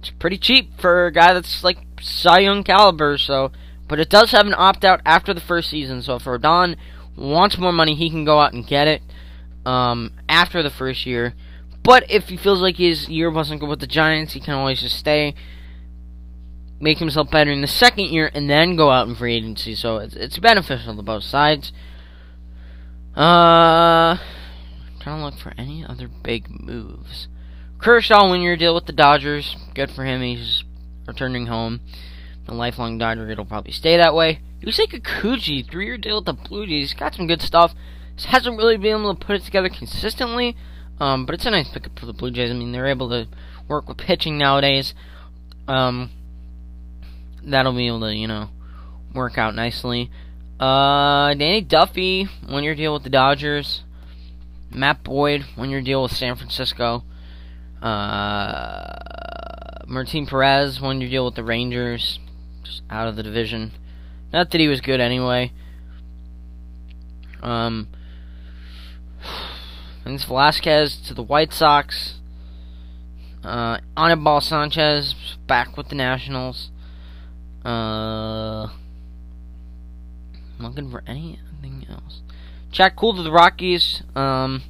it's 0.00 0.10
pretty 0.10 0.36
cheap 0.36 0.80
for 0.80 1.06
a 1.06 1.12
guy 1.12 1.32
that's 1.32 1.64
like 1.64 1.78
Cy 2.00 2.40
Young 2.40 2.64
caliber. 2.64 3.16
So, 3.16 3.52
but 3.88 4.00
it 4.00 4.10
does 4.10 4.32
have 4.32 4.46
an 4.46 4.54
opt 4.56 4.84
out 4.84 5.00
after 5.06 5.32
the 5.32 5.40
first 5.40 5.70
season. 5.70 6.02
So 6.02 6.16
if 6.16 6.24
Rodon 6.24 6.76
wants 7.16 7.56
more 7.56 7.72
money, 7.72 7.94
he 7.94 8.10
can 8.10 8.24
go 8.24 8.40
out 8.40 8.52
and 8.52 8.66
get 8.66 8.88
it 8.88 9.02
um, 9.64 10.12
after 10.28 10.62
the 10.62 10.70
first 10.70 11.06
year. 11.06 11.34
But 11.82 12.08
if 12.10 12.28
he 12.28 12.36
feels 12.36 12.60
like 12.60 12.76
his 12.76 13.08
year 13.08 13.30
wasn't 13.30 13.60
good 13.60 13.68
with 13.68 13.80
the 13.80 13.86
Giants, 13.86 14.34
he 14.34 14.40
can 14.40 14.54
always 14.54 14.80
just 14.80 14.96
stay, 14.96 15.34
make 16.80 16.98
himself 16.98 17.30
better 17.30 17.50
in 17.50 17.60
the 17.60 17.66
second 17.66 18.08
year, 18.08 18.30
and 18.32 18.48
then 18.48 18.76
go 18.76 18.90
out 18.90 19.08
in 19.08 19.14
free 19.14 19.34
agency. 19.34 19.74
So 19.74 19.96
it's, 19.96 20.14
it's 20.14 20.38
beneficial 20.38 20.94
to 20.94 21.02
both 21.02 21.24
sides. 21.24 21.72
Uh, 23.16 24.16
trying 25.00 25.18
to 25.18 25.24
look 25.24 25.38
for 25.38 25.52
any 25.58 25.84
other 25.84 26.08
big 26.08 26.48
moves. 26.48 27.28
Kershaw, 27.78 28.30
when 28.30 28.42
your 28.42 28.56
deal 28.56 28.74
with 28.74 28.86
the 28.86 28.92
Dodgers, 28.92 29.56
good 29.74 29.90
for 29.90 30.04
him. 30.04 30.22
He's 30.22 30.62
returning 31.06 31.46
home. 31.46 31.80
A 32.46 32.54
lifelong 32.54 32.98
Dodger, 32.98 33.28
it'll 33.30 33.44
probably 33.44 33.72
stay 33.72 33.96
that 33.96 34.14
way. 34.14 34.40
Yusei 34.62 34.86
Kikuchi, 34.86 35.68
three-year 35.68 35.98
deal 35.98 36.16
with 36.16 36.26
the 36.26 36.32
Blue 36.32 36.66
Jays, 36.66 36.90
He's 36.90 36.94
got 36.94 37.14
some 37.14 37.26
good 37.26 37.42
stuff. 37.42 37.74
Just 38.16 38.28
hasn't 38.28 38.56
really 38.56 38.76
been 38.76 39.00
able 39.00 39.14
to 39.14 39.26
put 39.26 39.36
it 39.36 39.42
together 39.42 39.68
consistently, 39.68 40.56
um, 41.02 41.26
but 41.26 41.34
it's 41.34 41.46
a 41.46 41.50
nice 41.50 41.68
pickup 41.68 41.98
for 41.98 42.06
the 42.06 42.12
Blue 42.12 42.30
Jays. 42.30 42.52
I 42.52 42.54
mean, 42.54 42.70
they're 42.70 42.86
able 42.86 43.08
to 43.08 43.26
work 43.66 43.88
with 43.88 43.98
pitching 43.98 44.38
nowadays. 44.38 44.94
Um, 45.66 46.10
that'll 47.42 47.72
be 47.72 47.88
able 47.88 48.02
to, 48.02 48.14
you 48.14 48.28
know, 48.28 48.50
work 49.12 49.36
out 49.36 49.56
nicely. 49.56 50.12
Uh, 50.60 51.34
Danny 51.34 51.60
Duffy, 51.60 52.28
one 52.46 52.62
year 52.62 52.76
deal 52.76 52.94
with 52.94 53.02
the 53.02 53.10
Dodgers. 53.10 53.82
Matt 54.70 55.02
Boyd, 55.02 55.44
one 55.56 55.70
year 55.70 55.82
deal 55.82 56.04
with 56.04 56.12
San 56.12 56.36
Francisco. 56.36 57.02
Uh, 57.82 58.94
Martin 59.88 60.26
Perez, 60.26 60.80
one 60.80 61.00
year 61.00 61.10
deal 61.10 61.24
with 61.24 61.34
the 61.34 61.42
Rangers. 61.42 62.20
Just 62.62 62.82
out 62.88 63.08
of 63.08 63.16
the 63.16 63.24
division. 63.24 63.72
Not 64.32 64.52
that 64.52 64.60
he 64.60 64.68
was 64.68 64.80
good 64.80 65.00
anyway. 65.00 65.50
Um, 67.42 67.88
Vince 70.04 70.24
Velasquez 70.24 70.96
to 71.06 71.14
the 71.14 71.22
White 71.22 71.52
Sox. 71.52 72.20
Uh, 73.44 73.78
Anibal 73.96 74.40
Sanchez 74.40 75.14
back 75.46 75.76
with 75.76 75.88
the 75.88 75.94
Nationals. 75.94 76.70
Uh, 77.64 78.68
looking 80.58 80.90
for 80.90 81.02
anything 81.06 81.86
else. 81.88 82.20
Chad 82.70 82.96
Kuhl 82.96 83.14
to 83.14 83.22
the 83.22 83.32
Rockies. 83.32 84.02
Um, 84.14 84.62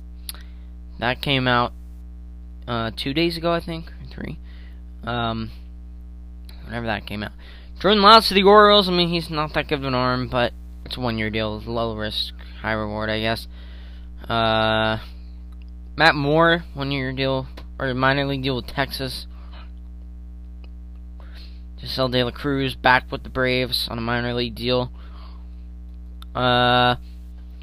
that 0.98 1.22
came 1.22 1.46
out 1.46 1.72
uh, 2.66 2.90
two 2.96 3.14
days 3.14 3.36
ago, 3.36 3.52
I 3.52 3.60
think, 3.60 3.90
or 3.90 4.06
three. 4.12 4.38
Um, 5.04 5.50
whenever 6.64 6.86
that 6.86 7.06
came 7.06 7.22
out. 7.22 7.32
Jordan 7.80 8.02
Lyles 8.02 8.28
to 8.28 8.34
the 8.34 8.42
Orioles. 8.42 8.88
I 8.88 8.92
mean, 8.92 9.08
he's 9.08 9.30
not 9.30 9.54
that 9.54 9.68
good 9.68 9.80
of 9.80 9.84
an 9.84 9.94
arm, 9.94 10.28
but 10.28 10.52
it's 10.84 10.96
a 10.96 11.00
one-year 11.00 11.30
deal, 11.30 11.60
low 11.60 11.96
risk, 11.96 12.34
high 12.60 12.72
reward, 12.72 13.10
I 13.10 13.20
guess. 13.20 13.48
Uh, 14.28 14.98
Matt 15.96 16.14
Moore, 16.14 16.64
one-year 16.74 17.12
deal 17.12 17.46
or 17.78 17.92
minor 17.94 18.24
league 18.26 18.42
deal 18.42 18.56
with 18.56 18.66
Texas. 18.66 19.26
Jasseel 21.80 22.10
De 22.10 22.22
La 22.22 22.30
Cruz 22.30 22.76
back 22.76 23.10
with 23.10 23.24
the 23.24 23.28
Braves 23.28 23.88
on 23.90 23.98
a 23.98 24.02
minor 24.02 24.34
league 24.34 24.54
deal. 24.54 24.92
Uh, 26.34 26.96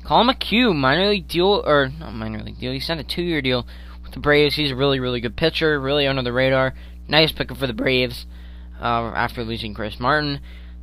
Collin 0.04 0.28
McHugh, 0.28 0.76
minor 0.76 1.10
league 1.10 1.28
deal, 1.28 1.64
or 1.66 1.90
not 2.00 2.14
minor 2.14 2.44
league 2.44 2.60
deal. 2.60 2.74
He 2.74 2.80
signed 2.80 3.00
a 3.00 3.04
two-year 3.04 3.42
deal 3.42 3.66
with 4.04 4.12
the 4.12 4.20
Braves. 4.20 4.56
He's 4.56 4.72
a 4.72 4.76
really, 4.76 5.00
really 5.00 5.22
good 5.22 5.38
pitcher, 5.38 5.80
really 5.80 6.06
under 6.06 6.22
the 6.22 6.34
radar. 6.34 6.74
Nice 7.08 7.32
pickup 7.32 7.58
for 7.58 7.68
the 7.68 7.74
Braves 7.74 8.26
uh, 8.82 9.12
after 9.16 9.44
losing 9.44 9.74
Chris 9.74 10.00
Martin. 10.00 10.42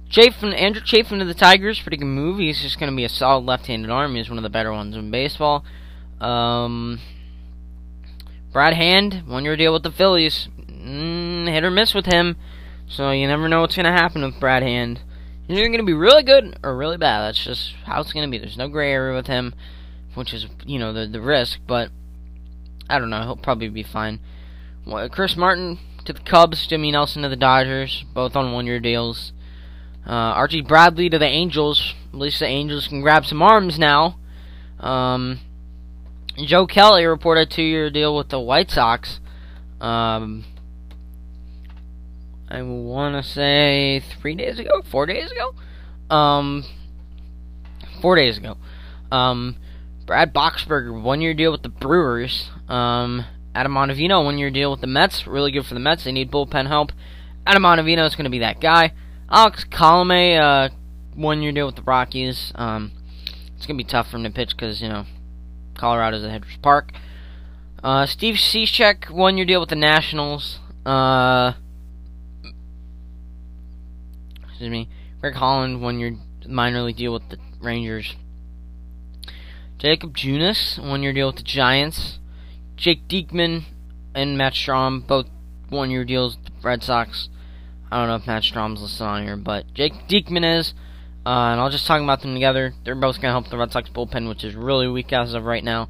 Chafin, 0.09 0.53
Andrew 0.53 0.83
Chafin 0.85 1.19
to 1.19 1.25
the 1.25 1.35
Tigers, 1.35 1.81
pretty 1.81 1.97
good 1.99 2.07
move. 2.07 2.39
He's 2.39 2.63
just 2.63 2.79
going 2.81 2.91
to 2.91 2.97
be 2.97 3.05
a 3.05 3.09
solid 3.09 3.45
left-handed 3.45 3.91
arm. 3.91 4.15
He's 4.15 4.31
one 4.31 4.39
of 4.39 4.45
the 4.45 4.51
better 4.51 4.73
ones 4.73 4.97
in 4.97 5.11
baseball. 5.11 5.65
Um, 6.21 7.01
Brad 8.57 8.73
Hand, 8.73 9.25
one-year 9.27 9.59
deal 9.59 9.75
with 9.75 9.83
the 9.83 9.91
Phillies. 9.91 10.49
Mm, 10.67 11.47
hit 11.47 11.63
or 11.63 11.71
miss 11.71 11.93
with 11.93 12.07
him, 12.07 12.37
so 12.89 13.11
you 13.11 13.27
never 13.27 13.51
know 13.51 13.61
what's 13.61 13.77
going 13.77 13.85
to 13.85 13.93
happen 13.93 14.23
with 14.23 14.41
Brad 14.41 14.63
Hand. 14.63 15.03
He's 15.47 15.59
either 15.59 15.69
going 15.69 15.81
to 15.81 15.85
be 15.85 15.93
really 15.93 16.23
good 16.23 16.59
or 16.63 16.75
really 16.75 16.97
bad. 16.97 17.21
That's 17.21 17.45
just 17.45 17.75
how 17.85 18.01
it's 18.01 18.15
going 18.15 18.27
to 18.27 18.31
be. 18.31 18.39
There's 18.39 18.57
no 18.57 18.69
gray 18.69 18.93
area 18.93 19.15
with 19.15 19.27
him, 19.27 19.55
which 20.15 20.33
is, 20.33 20.47
you 20.65 20.79
know, 20.79 20.95
the, 20.95 21.07
the 21.07 21.21
risk, 21.21 21.59
but 21.67 21.91
I 22.89 22.99
don't 22.99 23.11
know. 23.11 23.25
He'll 23.25 23.37
probably 23.37 23.69
be 23.69 23.83
fine. 23.83 24.21
Chris 25.13 25.37
Martin 25.37 25.79
to 26.07 26.15
the 26.15 26.21
Cubs, 26.21 26.67
Jimmy 26.67 26.93
Nelson 26.93 27.25
to 27.25 27.29
the 27.29 27.37
Dodgers, 27.37 28.07
both 28.15 28.37
on 28.37 28.53
one 28.53 28.65
year 28.65 28.81
deals. 28.81 29.35
Uh, 30.07 30.13
Archie 30.13 30.63
Bradley 30.63 31.11
to 31.11 31.19
the 31.19 31.27
Angels. 31.27 31.93
At 32.11 32.19
least 32.19 32.39
the 32.39 32.47
Angels 32.47 32.89
can 32.89 33.03
grab 33.03 33.27
some 33.27 33.43
arms 33.43 33.79
now. 33.79 34.19
Um, 34.81 35.41
Joe 36.45 36.67
Kelly 36.67 37.05
reported 37.07 37.49
a 37.49 37.55
two-year 37.55 37.91
deal 37.91 38.17
with 38.17 38.29
the 38.29 38.41
White 38.41 38.71
Sox. 38.71 39.21
Um, 39.81 40.45
I 42.49 42.63
want 42.63 43.23
to 43.23 43.29
say 43.29 44.01
three 44.21 44.35
days 44.35 44.59
ago, 44.59 44.83
four 44.91 45.07
days 45.07 45.31
ago, 45.31 45.55
um, 46.15 46.65
four 48.01 48.17
days 48.17 48.37
ago. 48.39 48.57
Um, 49.11 49.57
Brad 50.07 50.35
Boxberger, 50.35 51.03
one-year 51.03 51.35
deal 51.35 51.53
with 51.53 51.63
the 51.63 51.69
Brewers. 51.69 52.51
Um, 52.69 53.25
Adam 53.55 53.73
Ottavino, 53.75 54.25
one-year 54.25 54.51
deal 54.51 54.71
with 54.71 54.83
the 54.83 54.87
Mets. 54.87 55.27
Really 55.27 55.51
good 55.51 55.65
for 55.65 55.75
the 55.75 55.81
Mets. 55.81 56.05
They 56.05 56.13
need 56.13 56.31
bullpen 56.31 56.69
help. 56.69 56.93
Adam 57.47 57.63
Ottavino 57.63 58.07
is 58.07 58.15
going 58.15 58.25
to 58.25 58.31
be 58.31 58.41
that 58.41 58.61
guy. 58.61 58.93
Alex 59.31 59.65
Colome, 59.65 60.39
uh, 60.39 60.69
one-year 61.15 61.53
deal 61.53 61.67
with 61.67 61.77
the 61.77 61.83
Rockies. 61.83 62.53
Um, 62.55 62.93
it's 63.57 63.67
going 63.67 63.79
to 63.79 63.85
be 63.85 63.89
tough 63.89 64.11
for 64.11 64.19
him 64.19 64.25
to 64.25 64.31
pitch 64.31 64.51
because, 64.51 64.83
you 64.83 64.89
know, 64.89 65.07
Colorado's 65.77 66.25
at 66.25 66.31
Hedges 66.31 66.59
Park. 66.63 66.93
Uh, 67.83 68.07
Steve 68.07 68.35
Cishek, 68.37 69.11
one-year 69.11 69.47
deal 69.47 69.61
with 69.61 69.69
the 69.69 69.77
Nationals. 69.77 70.59
Uh, 70.85 71.53
excuse 74.49 74.71
me. 74.71 74.89
Greg 75.21 75.35
Holland, 75.35 75.81
one-year 75.81 76.17
minor 76.49 76.83
league 76.83 76.97
deal 76.97 77.13
with 77.13 77.29
the 77.29 77.39
Rangers. 77.61 78.17
Jakob 79.79 80.17
Junis, 80.17 80.79
one-year 80.79 81.13
deal 81.13 81.27
with 81.29 81.37
the 81.37 81.43
Giants. 81.43 82.19
Jake 82.77 83.07
Diekman 83.09 83.65
and 84.15 84.37
Matt 84.37 84.55
Strahm 84.55 85.07
both 85.07 85.27
one-year 85.69 86.05
deals 86.05 86.37
with 86.37 86.47
the 86.47 86.53
Red 86.63 86.83
Sox. 86.83 87.29
I 87.91 87.99
don't 87.99 88.09
know 88.09 88.17
if 88.17 88.27
Matt 88.27 88.43
Strahm's 88.43 88.83
listed 88.83 89.07
on 89.07 89.25
here, 89.25 89.37
but 89.37 89.73
Jake 89.75 90.09
Diekman 90.09 90.59
is. 90.59 90.75
Uh, 91.27 91.51
and 91.51 91.61
I'll 91.61 91.71
just 91.71 91.89
talk 91.89 92.01
about 92.01 92.23
them 92.23 92.35
together. 92.35 92.73
They're 92.85 92.95
both 92.95 93.17
going 93.17 93.35
to 93.35 93.41
help 93.41 93.49
the 93.51 93.57
Red 93.57 93.73
Sox 93.73 93.91
bullpen, 93.91 94.29
which 94.29 94.45
is 94.45 94.55
really 94.55 94.87
weak 94.87 95.13
as 95.13 95.35
of 95.35 95.43
right 95.43 95.65
now. 95.65 95.89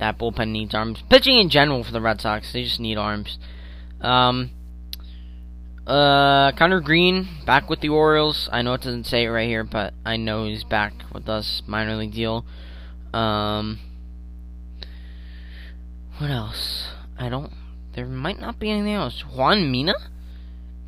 That 0.00 0.18
bullpen 0.18 0.48
needs 0.48 0.74
arms. 0.74 1.00
Pitching 1.08 1.38
in 1.38 1.48
general 1.48 1.84
for 1.84 1.92
the 1.92 2.00
Red 2.00 2.20
Sox, 2.20 2.52
they 2.52 2.64
just 2.64 2.80
need 2.80 2.98
arms. 2.98 3.38
Um, 4.00 4.50
uh, 5.86 6.50
Conner 6.52 6.80
Greene 6.80 7.28
back 7.46 7.70
with 7.70 7.82
the 7.82 7.90
Orioles. 7.90 8.48
I 8.50 8.62
know 8.62 8.74
it 8.74 8.80
doesn't 8.80 9.06
say 9.06 9.26
it 9.26 9.28
right 9.28 9.48
here, 9.48 9.62
but 9.62 9.94
I 10.04 10.16
know 10.16 10.46
he's 10.46 10.64
back 10.64 10.92
with 11.12 11.28
us. 11.28 11.62
Minor 11.68 11.94
league 11.94 12.12
deal. 12.12 12.44
Um, 13.12 13.78
what 16.18 16.32
else? 16.32 16.88
I 17.16 17.28
don't. 17.28 17.52
There 17.94 18.06
might 18.06 18.40
not 18.40 18.58
be 18.58 18.72
anything 18.72 18.94
else. 18.94 19.22
Juan 19.36 19.70
Mina, 19.70 19.94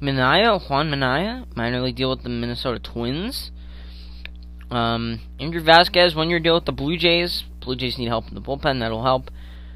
Minaya, 0.01 0.59
Juan 0.59 0.90
Minaya, 0.90 1.46
minor 1.55 1.83
league 1.83 1.94
deal 1.94 2.11
with 2.11 2.25
the 2.25 2.29
Minnesota 2.29 2.81
Twins. 2.81 3.53
Um, 4.70 5.20
Andrew 5.38 5.61
Vasquez, 5.61 6.14
one 6.14 6.31
year 6.31 6.40
deal 6.40 6.55
with 6.55 6.64
the 6.64 6.72
Blue 6.72 6.96
Jays. 6.96 7.44
Blue 7.61 7.76
Jays 7.76 7.98
need 7.98 8.09
help 8.09 8.29
in 8.29 8.35
the 8.35 8.40
bullpen. 8.40 8.81
That'll 8.81 9.05
help. 9.05 9.31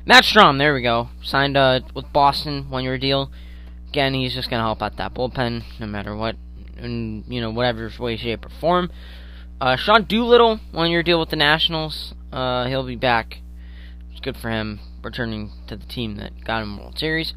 Matt 0.04 0.24
Strahm, 0.24 0.58
there 0.58 0.74
we 0.74 0.82
go. 0.82 1.10
Signed 1.22 1.56
uh, 1.56 1.80
with 1.94 2.12
Boston, 2.12 2.70
one 2.70 2.84
year 2.84 2.98
deal. 2.98 3.30
Again, 3.88 4.14
he's 4.14 4.34
just 4.34 4.50
gonna 4.50 4.62
help 4.62 4.82
out 4.82 4.96
that 4.96 5.14
bullpen, 5.14 5.64
no 5.78 5.86
matter 5.86 6.16
what, 6.16 6.36
in 6.78 7.24
you 7.28 7.40
know 7.40 7.50
whatever 7.50 7.90
way, 7.98 8.16
shape, 8.16 8.44
or 8.46 8.50
form. 8.60 8.90
Uh, 9.60 9.76
Sean 9.76 10.04
Doolittle, 10.04 10.60
one 10.72 10.90
year 10.90 11.02
deal 11.02 11.20
with 11.20 11.30
the 11.30 11.36
Nationals. 11.36 12.14
Uh, 12.32 12.66
he'll 12.66 12.86
be 12.86 12.96
back. 12.96 13.38
It's 14.10 14.20
good 14.20 14.36
for 14.36 14.48
him, 14.48 14.80
returning 15.02 15.50
to 15.66 15.76
the 15.76 15.86
team 15.86 16.16
that 16.16 16.44
got 16.44 16.62
him 16.62 16.78
World 16.78 16.98
Series. 16.98 17.34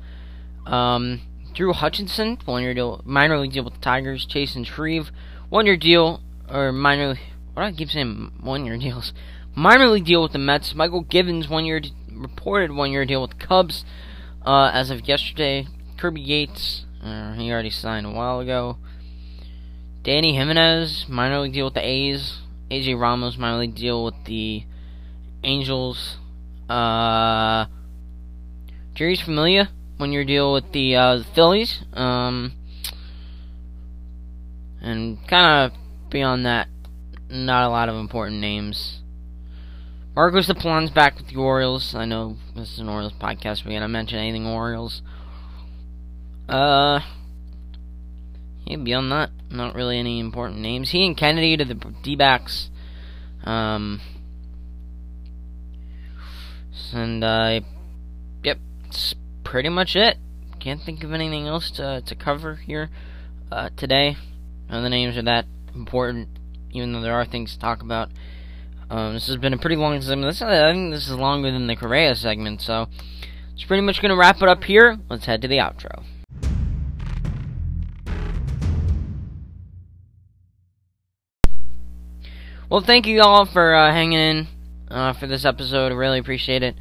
Um, 0.65 1.21
Drew 1.53 1.73
Hutchison, 1.73 2.37
one 2.45 2.63
year 2.63 2.73
deal, 2.73 3.01
minor 3.03 3.37
league 3.39 3.53
deal 3.53 3.63
with 3.63 3.73
the 3.73 3.79
Tigers. 3.79 4.25
Chasen 4.25 4.65
Shreve, 4.65 5.11
one 5.49 5.65
year 5.65 5.77
deal, 5.77 6.21
or 6.49 6.71
minor 6.71 7.15
what 7.53 7.63
I 7.63 7.71
keep 7.71 7.89
saying 7.89 8.31
one 8.41 8.65
year 8.65 8.77
deals? 8.77 9.13
Minor 9.55 9.87
league 9.87 10.05
deal 10.05 10.23
with 10.23 10.31
the 10.31 10.39
Mets. 10.39 10.73
Mychal 10.73 11.07
Givens 11.07 11.47
one 11.47 11.65
year 11.65 11.81
reported 12.11 12.71
one 12.71 12.91
year 12.91 13.05
deal 13.05 13.21
with 13.21 13.37
the 13.37 13.45
Cubs. 13.45 13.85
Uh, 14.45 14.71
as 14.73 14.89
of 14.89 15.07
yesterday, 15.07 15.67
Kirby 15.97 16.21
Yates 16.21 16.85
uh, 17.03 17.33
he 17.33 17.51
already 17.51 17.69
signed 17.69 18.05
a 18.05 18.11
while 18.11 18.39
ago. 18.39 18.77
Dany 20.03 20.33
Jimenez 20.33 21.05
minor 21.09 21.39
league 21.41 21.53
deal 21.53 21.65
with 21.65 21.73
the 21.73 21.85
A's. 21.85 22.39
AJ 22.71 22.99
Ramos 22.99 23.37
minor 23.37 23.59
league 23.59 23.75
deal 23.75 24.05
with 24.05 24.15
the 24.25 24.63
Angels. 25.43 26.17
Uh, 26.69 27.65
Jeurys 28.95 29.23
Familia 29.23 29.69
one 29.97 30.11
year 30.11 30.23
deal 30.23 30.53
with 30.53 30.71
the, 30.71 30.95
uh, 30.95 31.17
the 31.17 31.23
Phillies. 31.35 31.83
Um, 31.93 32.53
and 34.81 35.17
kind 35.27 35.71
of 35.71 35.77
beyond 36.09 36.45
that, 36.45 36.67
not 37.33 37.65
a 37.65 37.69
lot 37.69 37.89
of 37.89 37.95
important 37.95 38.39
names. 38.39 39.01
Marcos 40.15 40.47
Diplan's 40.47 40.91
back 40.91 41.17
with 41.17 41.27
the 41.27 41.37
Orioles. 41.37 41.95
I 41.95 42.05
know 42.05 42.37
this 42.55 42.73
is 42.73 42.79
an 42.79 42.87
Orioles 42.87 43.13
podcast. 43.13 43.65
We 43.65 43.73
gotta 43.73 43.87
mention 43.87 44.19
anything 44.19 44.45
Orioles. 44.45 45.01
Uh, 46.47 46.99
yeah. 48.65 48.77
Beyond 48.77 49.11
that, 49.11 49.31
not 49.49 49.73
really 49.73 49.97
any 49.97 50.19
important 50.19 50.59
names. 50.59 50.93
Ian 50.93 51.15
Kennedy 51.15 51.57
to 51.57 51.65
the 51.65 51.73
D-backs. 51.73 52.69
Um, 53.43 53.99
and 56.93 57.23
uh, 57.23 57.61
yep, 58.43 58.59
it's 58.85 59.15
pretty 59.43 59.69
much 59.69 59.95
it. 59.95 60.17
Can't 60.59 60.81
think 60.81 61.03
of 61.03 61.11
anything 61.11 61.47
else 61.47 61.71
to 61.71 62.01
to 62.05 62.15
cover 62.15 62.55
here 62.55 62.89
uh, 63.51 63.69
today. 63.75 64.15
None 64.69 64.77
of 64.77 64.83
the 64.83 64.89
names 64.89 65.17
are 65.17 65.23
that 65.23 65.45
important 65.75 66.29
even 66.73 66.91
though 66.91 67.01
there 67.01 67.13
are 67.13 67.25
things 67.25 67.53
to 67.53 67.59
talk 67.59 67.81
about. 67.81 68.09
Um, 68.89 69.13
this 69.13 69.27
has 69.27 69.37
been 69.37 69.53
a 69.53 69.57
pretty 69.57 69.75
long 69.75 69.99
segment. 70.01 70.29
This, 70.29 70.41
I 70.41 70.71
think 70.71 70.93
this 70.93 71.07
is 71.07 71.15
longer 71.15 71.51
than 71.51 71.67
the 71.67 71.75
Correa 71.75 72.15
segment, 72.15 72.61
so 72.61 72.87
it's 73.53 73.63
pretty 73.63 73.81
much 73.81 74.01
going 74.01 74.09
to 74.09 74.17
wrap 74.17 74.41
it 74.41 74.49
up 74.49 74.63
here. 74.63 74.97
Let's 75.09 75.25
head 75.25 75.41
to 75.43 75.47
the 75.47 75.57
outro. 75.57 76.03
Well, 82.69 82.81
thank 82.81 83.05
you 83.05 83.21
all 83.21 83.45
for 83.45 83.75
uh, 83.75 83.91
hanging 83.91 84.17
in 84.17 84.47
uh, 84.89 85.13
for 85.13 85.27
this 85.27 85.45
episode. 85.45 85.91
I 85.91 85.95
really 85.95 86.19
appreciate 86.19 86.63
it. 86.63 86.75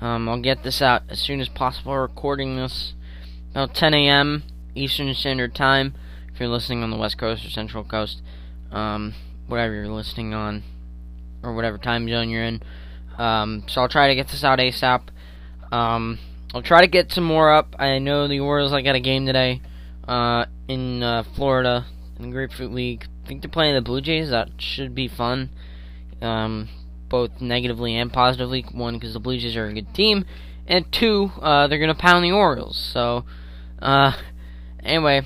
Um, 0.00 0.28
I'll 0.28 0.40
get 0.40 0.62
this 0.62 0.80
out 0.80 1.02
as 1.08 1.18
soon 1.18 1.40
as 1.40 1.48
possible. 1.48 1.94
Recording 1.96 2.56
this 2.56 2.94
about 3.50 3.74
10 3.74 3.94
a.m. 3.94 4.42
Eastern 4.74 5.12
Standard 5.14 5.54
Time. 5.54 5.94
If 6.32 6.40
you're 6.40 6.48
listening 6.48 6.82
on 6.82 6.90
the 6.90 6.96
West 6.96 7.18
Coast 7.18 7.44
or 7.44 7.50
Central 7.50 7.84
Coast, 7.84 8.22
um, 8.72 9.14
whatever 9.46 9.74
you're 9.74 9.88
listening 9.88 10.34
on, 10.34 10.62
or 11.42 11.54
whatever 11.54 11.78
time 11.78 12.08
zone 12.08 12.30
you're 12.30 12.44
in. 12.44 12.62
Um, 13.18 13.64
so 13.68 13.80
I'll 13.80 13.88
try 13.88 14.08
to 14.08 14.14
get 14.14 14.28
this 14.28 14.44
out 14.44 14.58
ASAP. 14.58 15.02
Um, 15.70 16.18
I'll 16.54 16.62
try 16.62 16.80
to 16.80 16.86
get 16.86 17.12
some 17.12 17.24
more 17.24 17.52
up. 17.52 17.74
I 17.78 17.98
know 17.98 18.28
the 18.28 18.40
Orioles 18.40 18.72
I 18.72 18.82
got 18.82 18.94
a 18.94 19.00
game 19.00 19.26
today 19.26 19.60
uh, 20.06 20.46
in 20.68 21.02
uh, 21.02 21.24
Florida 21.34 21.86
in 22.18 22.26
the 22.26 22.30
Grapefruit 22.30 22.72
League. 22.72 23.06
I 23.24 23.28
think 23.28 23.42
they're 23.42 23.50
playing 23.50 23.74
the 23.74 23.80
Blue 23.80 24.00
Jays. 24.00 24.30
That 24.30 24.50
should 24.58 24.94
be 24.94 25.08
fun, 25.08 25.50
um, 26.20 26.68
both 27.08 27.40
negatively 27.40 27.96
and 27.96 28.12
positively. 28.12 28.64
One, 28.72 28.94
because 28.94 29.14
the 29.14 29.20
Blue 29.20 29.38
Jays 29.38 29.56
are 29.56 29.66
a 29.66 29.72
good 29.72 29.94
team, 29.94 30.24
and 30.66 30.90
two, 30.92 31.32
uh, 31.40 31.66
they're 31.66 31.78
gonna 31.78 31.94
pound 31.94 32.24
the 32.24 32.32
Orioles. 32.32 32.78
So, 32.78 33.24
uh, 33.80 34.12
anyway, 34.84 35.22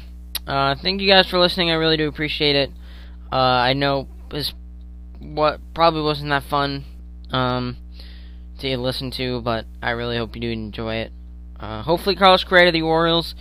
uh, 0.47 0.77
thank 0.83 1.01
you 1.01 1.09
guys 1.09 1.29
for 1.29 1.39
listening. 1.39 1.71
I 1.71 1.75
really 1.75 1.97
do 1.97 2.09
appreciate 2.09 2.57
it. 2.57 2.71
Uh, 3.33 3.37
I 3.37 3.73
know 3.73 4.09
this 4.31 4.53
what 5.21 5.61
probably 5.75 6.03
wasn't 6.03 6.31
that 6.31 6.45
fun 6.45 6.85
um, 7.31 7.77
to 8.61 8.77
listen 8.79 9.11
to, 9.12 9.41
but 9.41 9.67
I 9.83 9.91
really 9.91 10.17
hope 10.17 10.35
you 10.35 10.41
do 10.41 10.51
enjoy 10.51 10.97
it. 10.97 11.12
Uh, 11.59 11.83
hopefully, 11.83 12.17
Carlos 12.17 12.45
Correa 12.45 12.73
the 12.73 12.83
Orioles. 12.83 13.35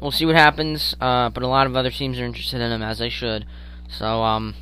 We'll 0.00 0.10
see 0.10 0.26
what 0.26 0.36
happens, 0.36 0.94
uh, 1.00 1.30
but 1.30 1.42
a 1.42 1.48
lot 1.48 1.66
of 1.66 1.74
other 1.74 1.90
teams 1.90 2.18
are 2.18 2.24
interested 2.24 2.60
in 2.60 2.70
him, 2.70 2.82
as 2.82 2.98
they 2.98 3.08
should. 3.08 3.46
So, 3.88 4.22
um, 4.22 4.54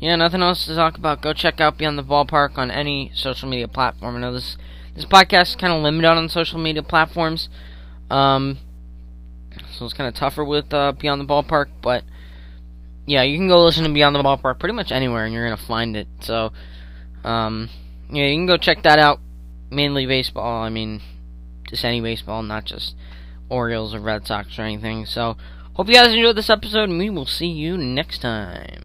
yeah, 0.00 0.16
nothing 0.16 0.42
else 0.42 0.66
to 0.66 0.74
talk 0.74 0.98
about. 0.98 1.22
Go 1.22 1.32
check 1.32 1.60
out 1.60 1.78
Beyond 1.78 1.98
the 1.98 2.02
Ballpark 2.02 2.58
on 2.58 2.70
any 2.70 3.12
social 3.14 3.48
media 3.48 3.68
platform. 3.68 4.16
I 4.16 4.20
know 4.20 4.32
this 4.32 4.56
this 4.94 5.04
podcast 5.04 5.50
is 5.50 5.56
kind 5.56 5.72
of 5.72 5.82
limited 5.82 6.08
on 6.08 6.28
social 6.28 6.58
media 6.58 6.82
platforms, 6.82 7.48
um, 8.10 8.58
so 9.70 9.84
it's 9.84 9.94
kind 9.94 10.08
of 10.08 10.14
tougher 10.14 10.44
with 10.44 10.74
uh, 10.74 10.92
Beyond 10.92 11.20
the 11.20 11.26
Ballpark, 11.26 11.66
but 11.80 12.02
yeah, 13.06 13.22
you 13.22 13.38
can 13.38 13.48
go 13.48 13.64
listen 13.64 13.84
to 13.84 13.92
Beyond 13.92 14.14
the 14.14 14.22
Ballpark 14.22 14.58
pretty 14.58 14.74
much 14.74 14.92
anywhere, 14.92 15.24
and 15.24 15.34
you're 15.34 15.44
gonna 15.44 15.56
find 15.56 15.96
it. 15.96 16.08
So, 16.20 16.52
um, 17.24 17.68
yeah, 18.10 18.26
you 18.26 18.36
can 18.36 18.46
go 18.46 18.56
check 18.56 18.82
that 18.82 18.98
out. 18.98 19.20
Mainly 19.70 20.06
baseball. 20.06 20.62
I 20.62 20.68
mean, 20.68 21.00
just 21.68 21.84
any 21.84 22.00
baseball, 22.00 22.42
not 22.42 22.64
just 22.64 22.94
Orioles 23.48 23.94
or 23.94 24.00
Red 24.00 24.26
Sox 24.26 24.58
or 24.58 24.62
anything. 24.62 25.06
So, 25.06 25.36
hope 25.74 25.88
you 25.88 25.94
guys 25.94 26.12
enjoyed 26.12 26.36
this 26.36 26.50
episode, 26.50 26.88
and 26.88 26.98
we 26.98 27.10
will 27.10 27.26
see 27.26 27.46
you 27.46 27.76
next 27.76 28.18
time. 28.20 28.78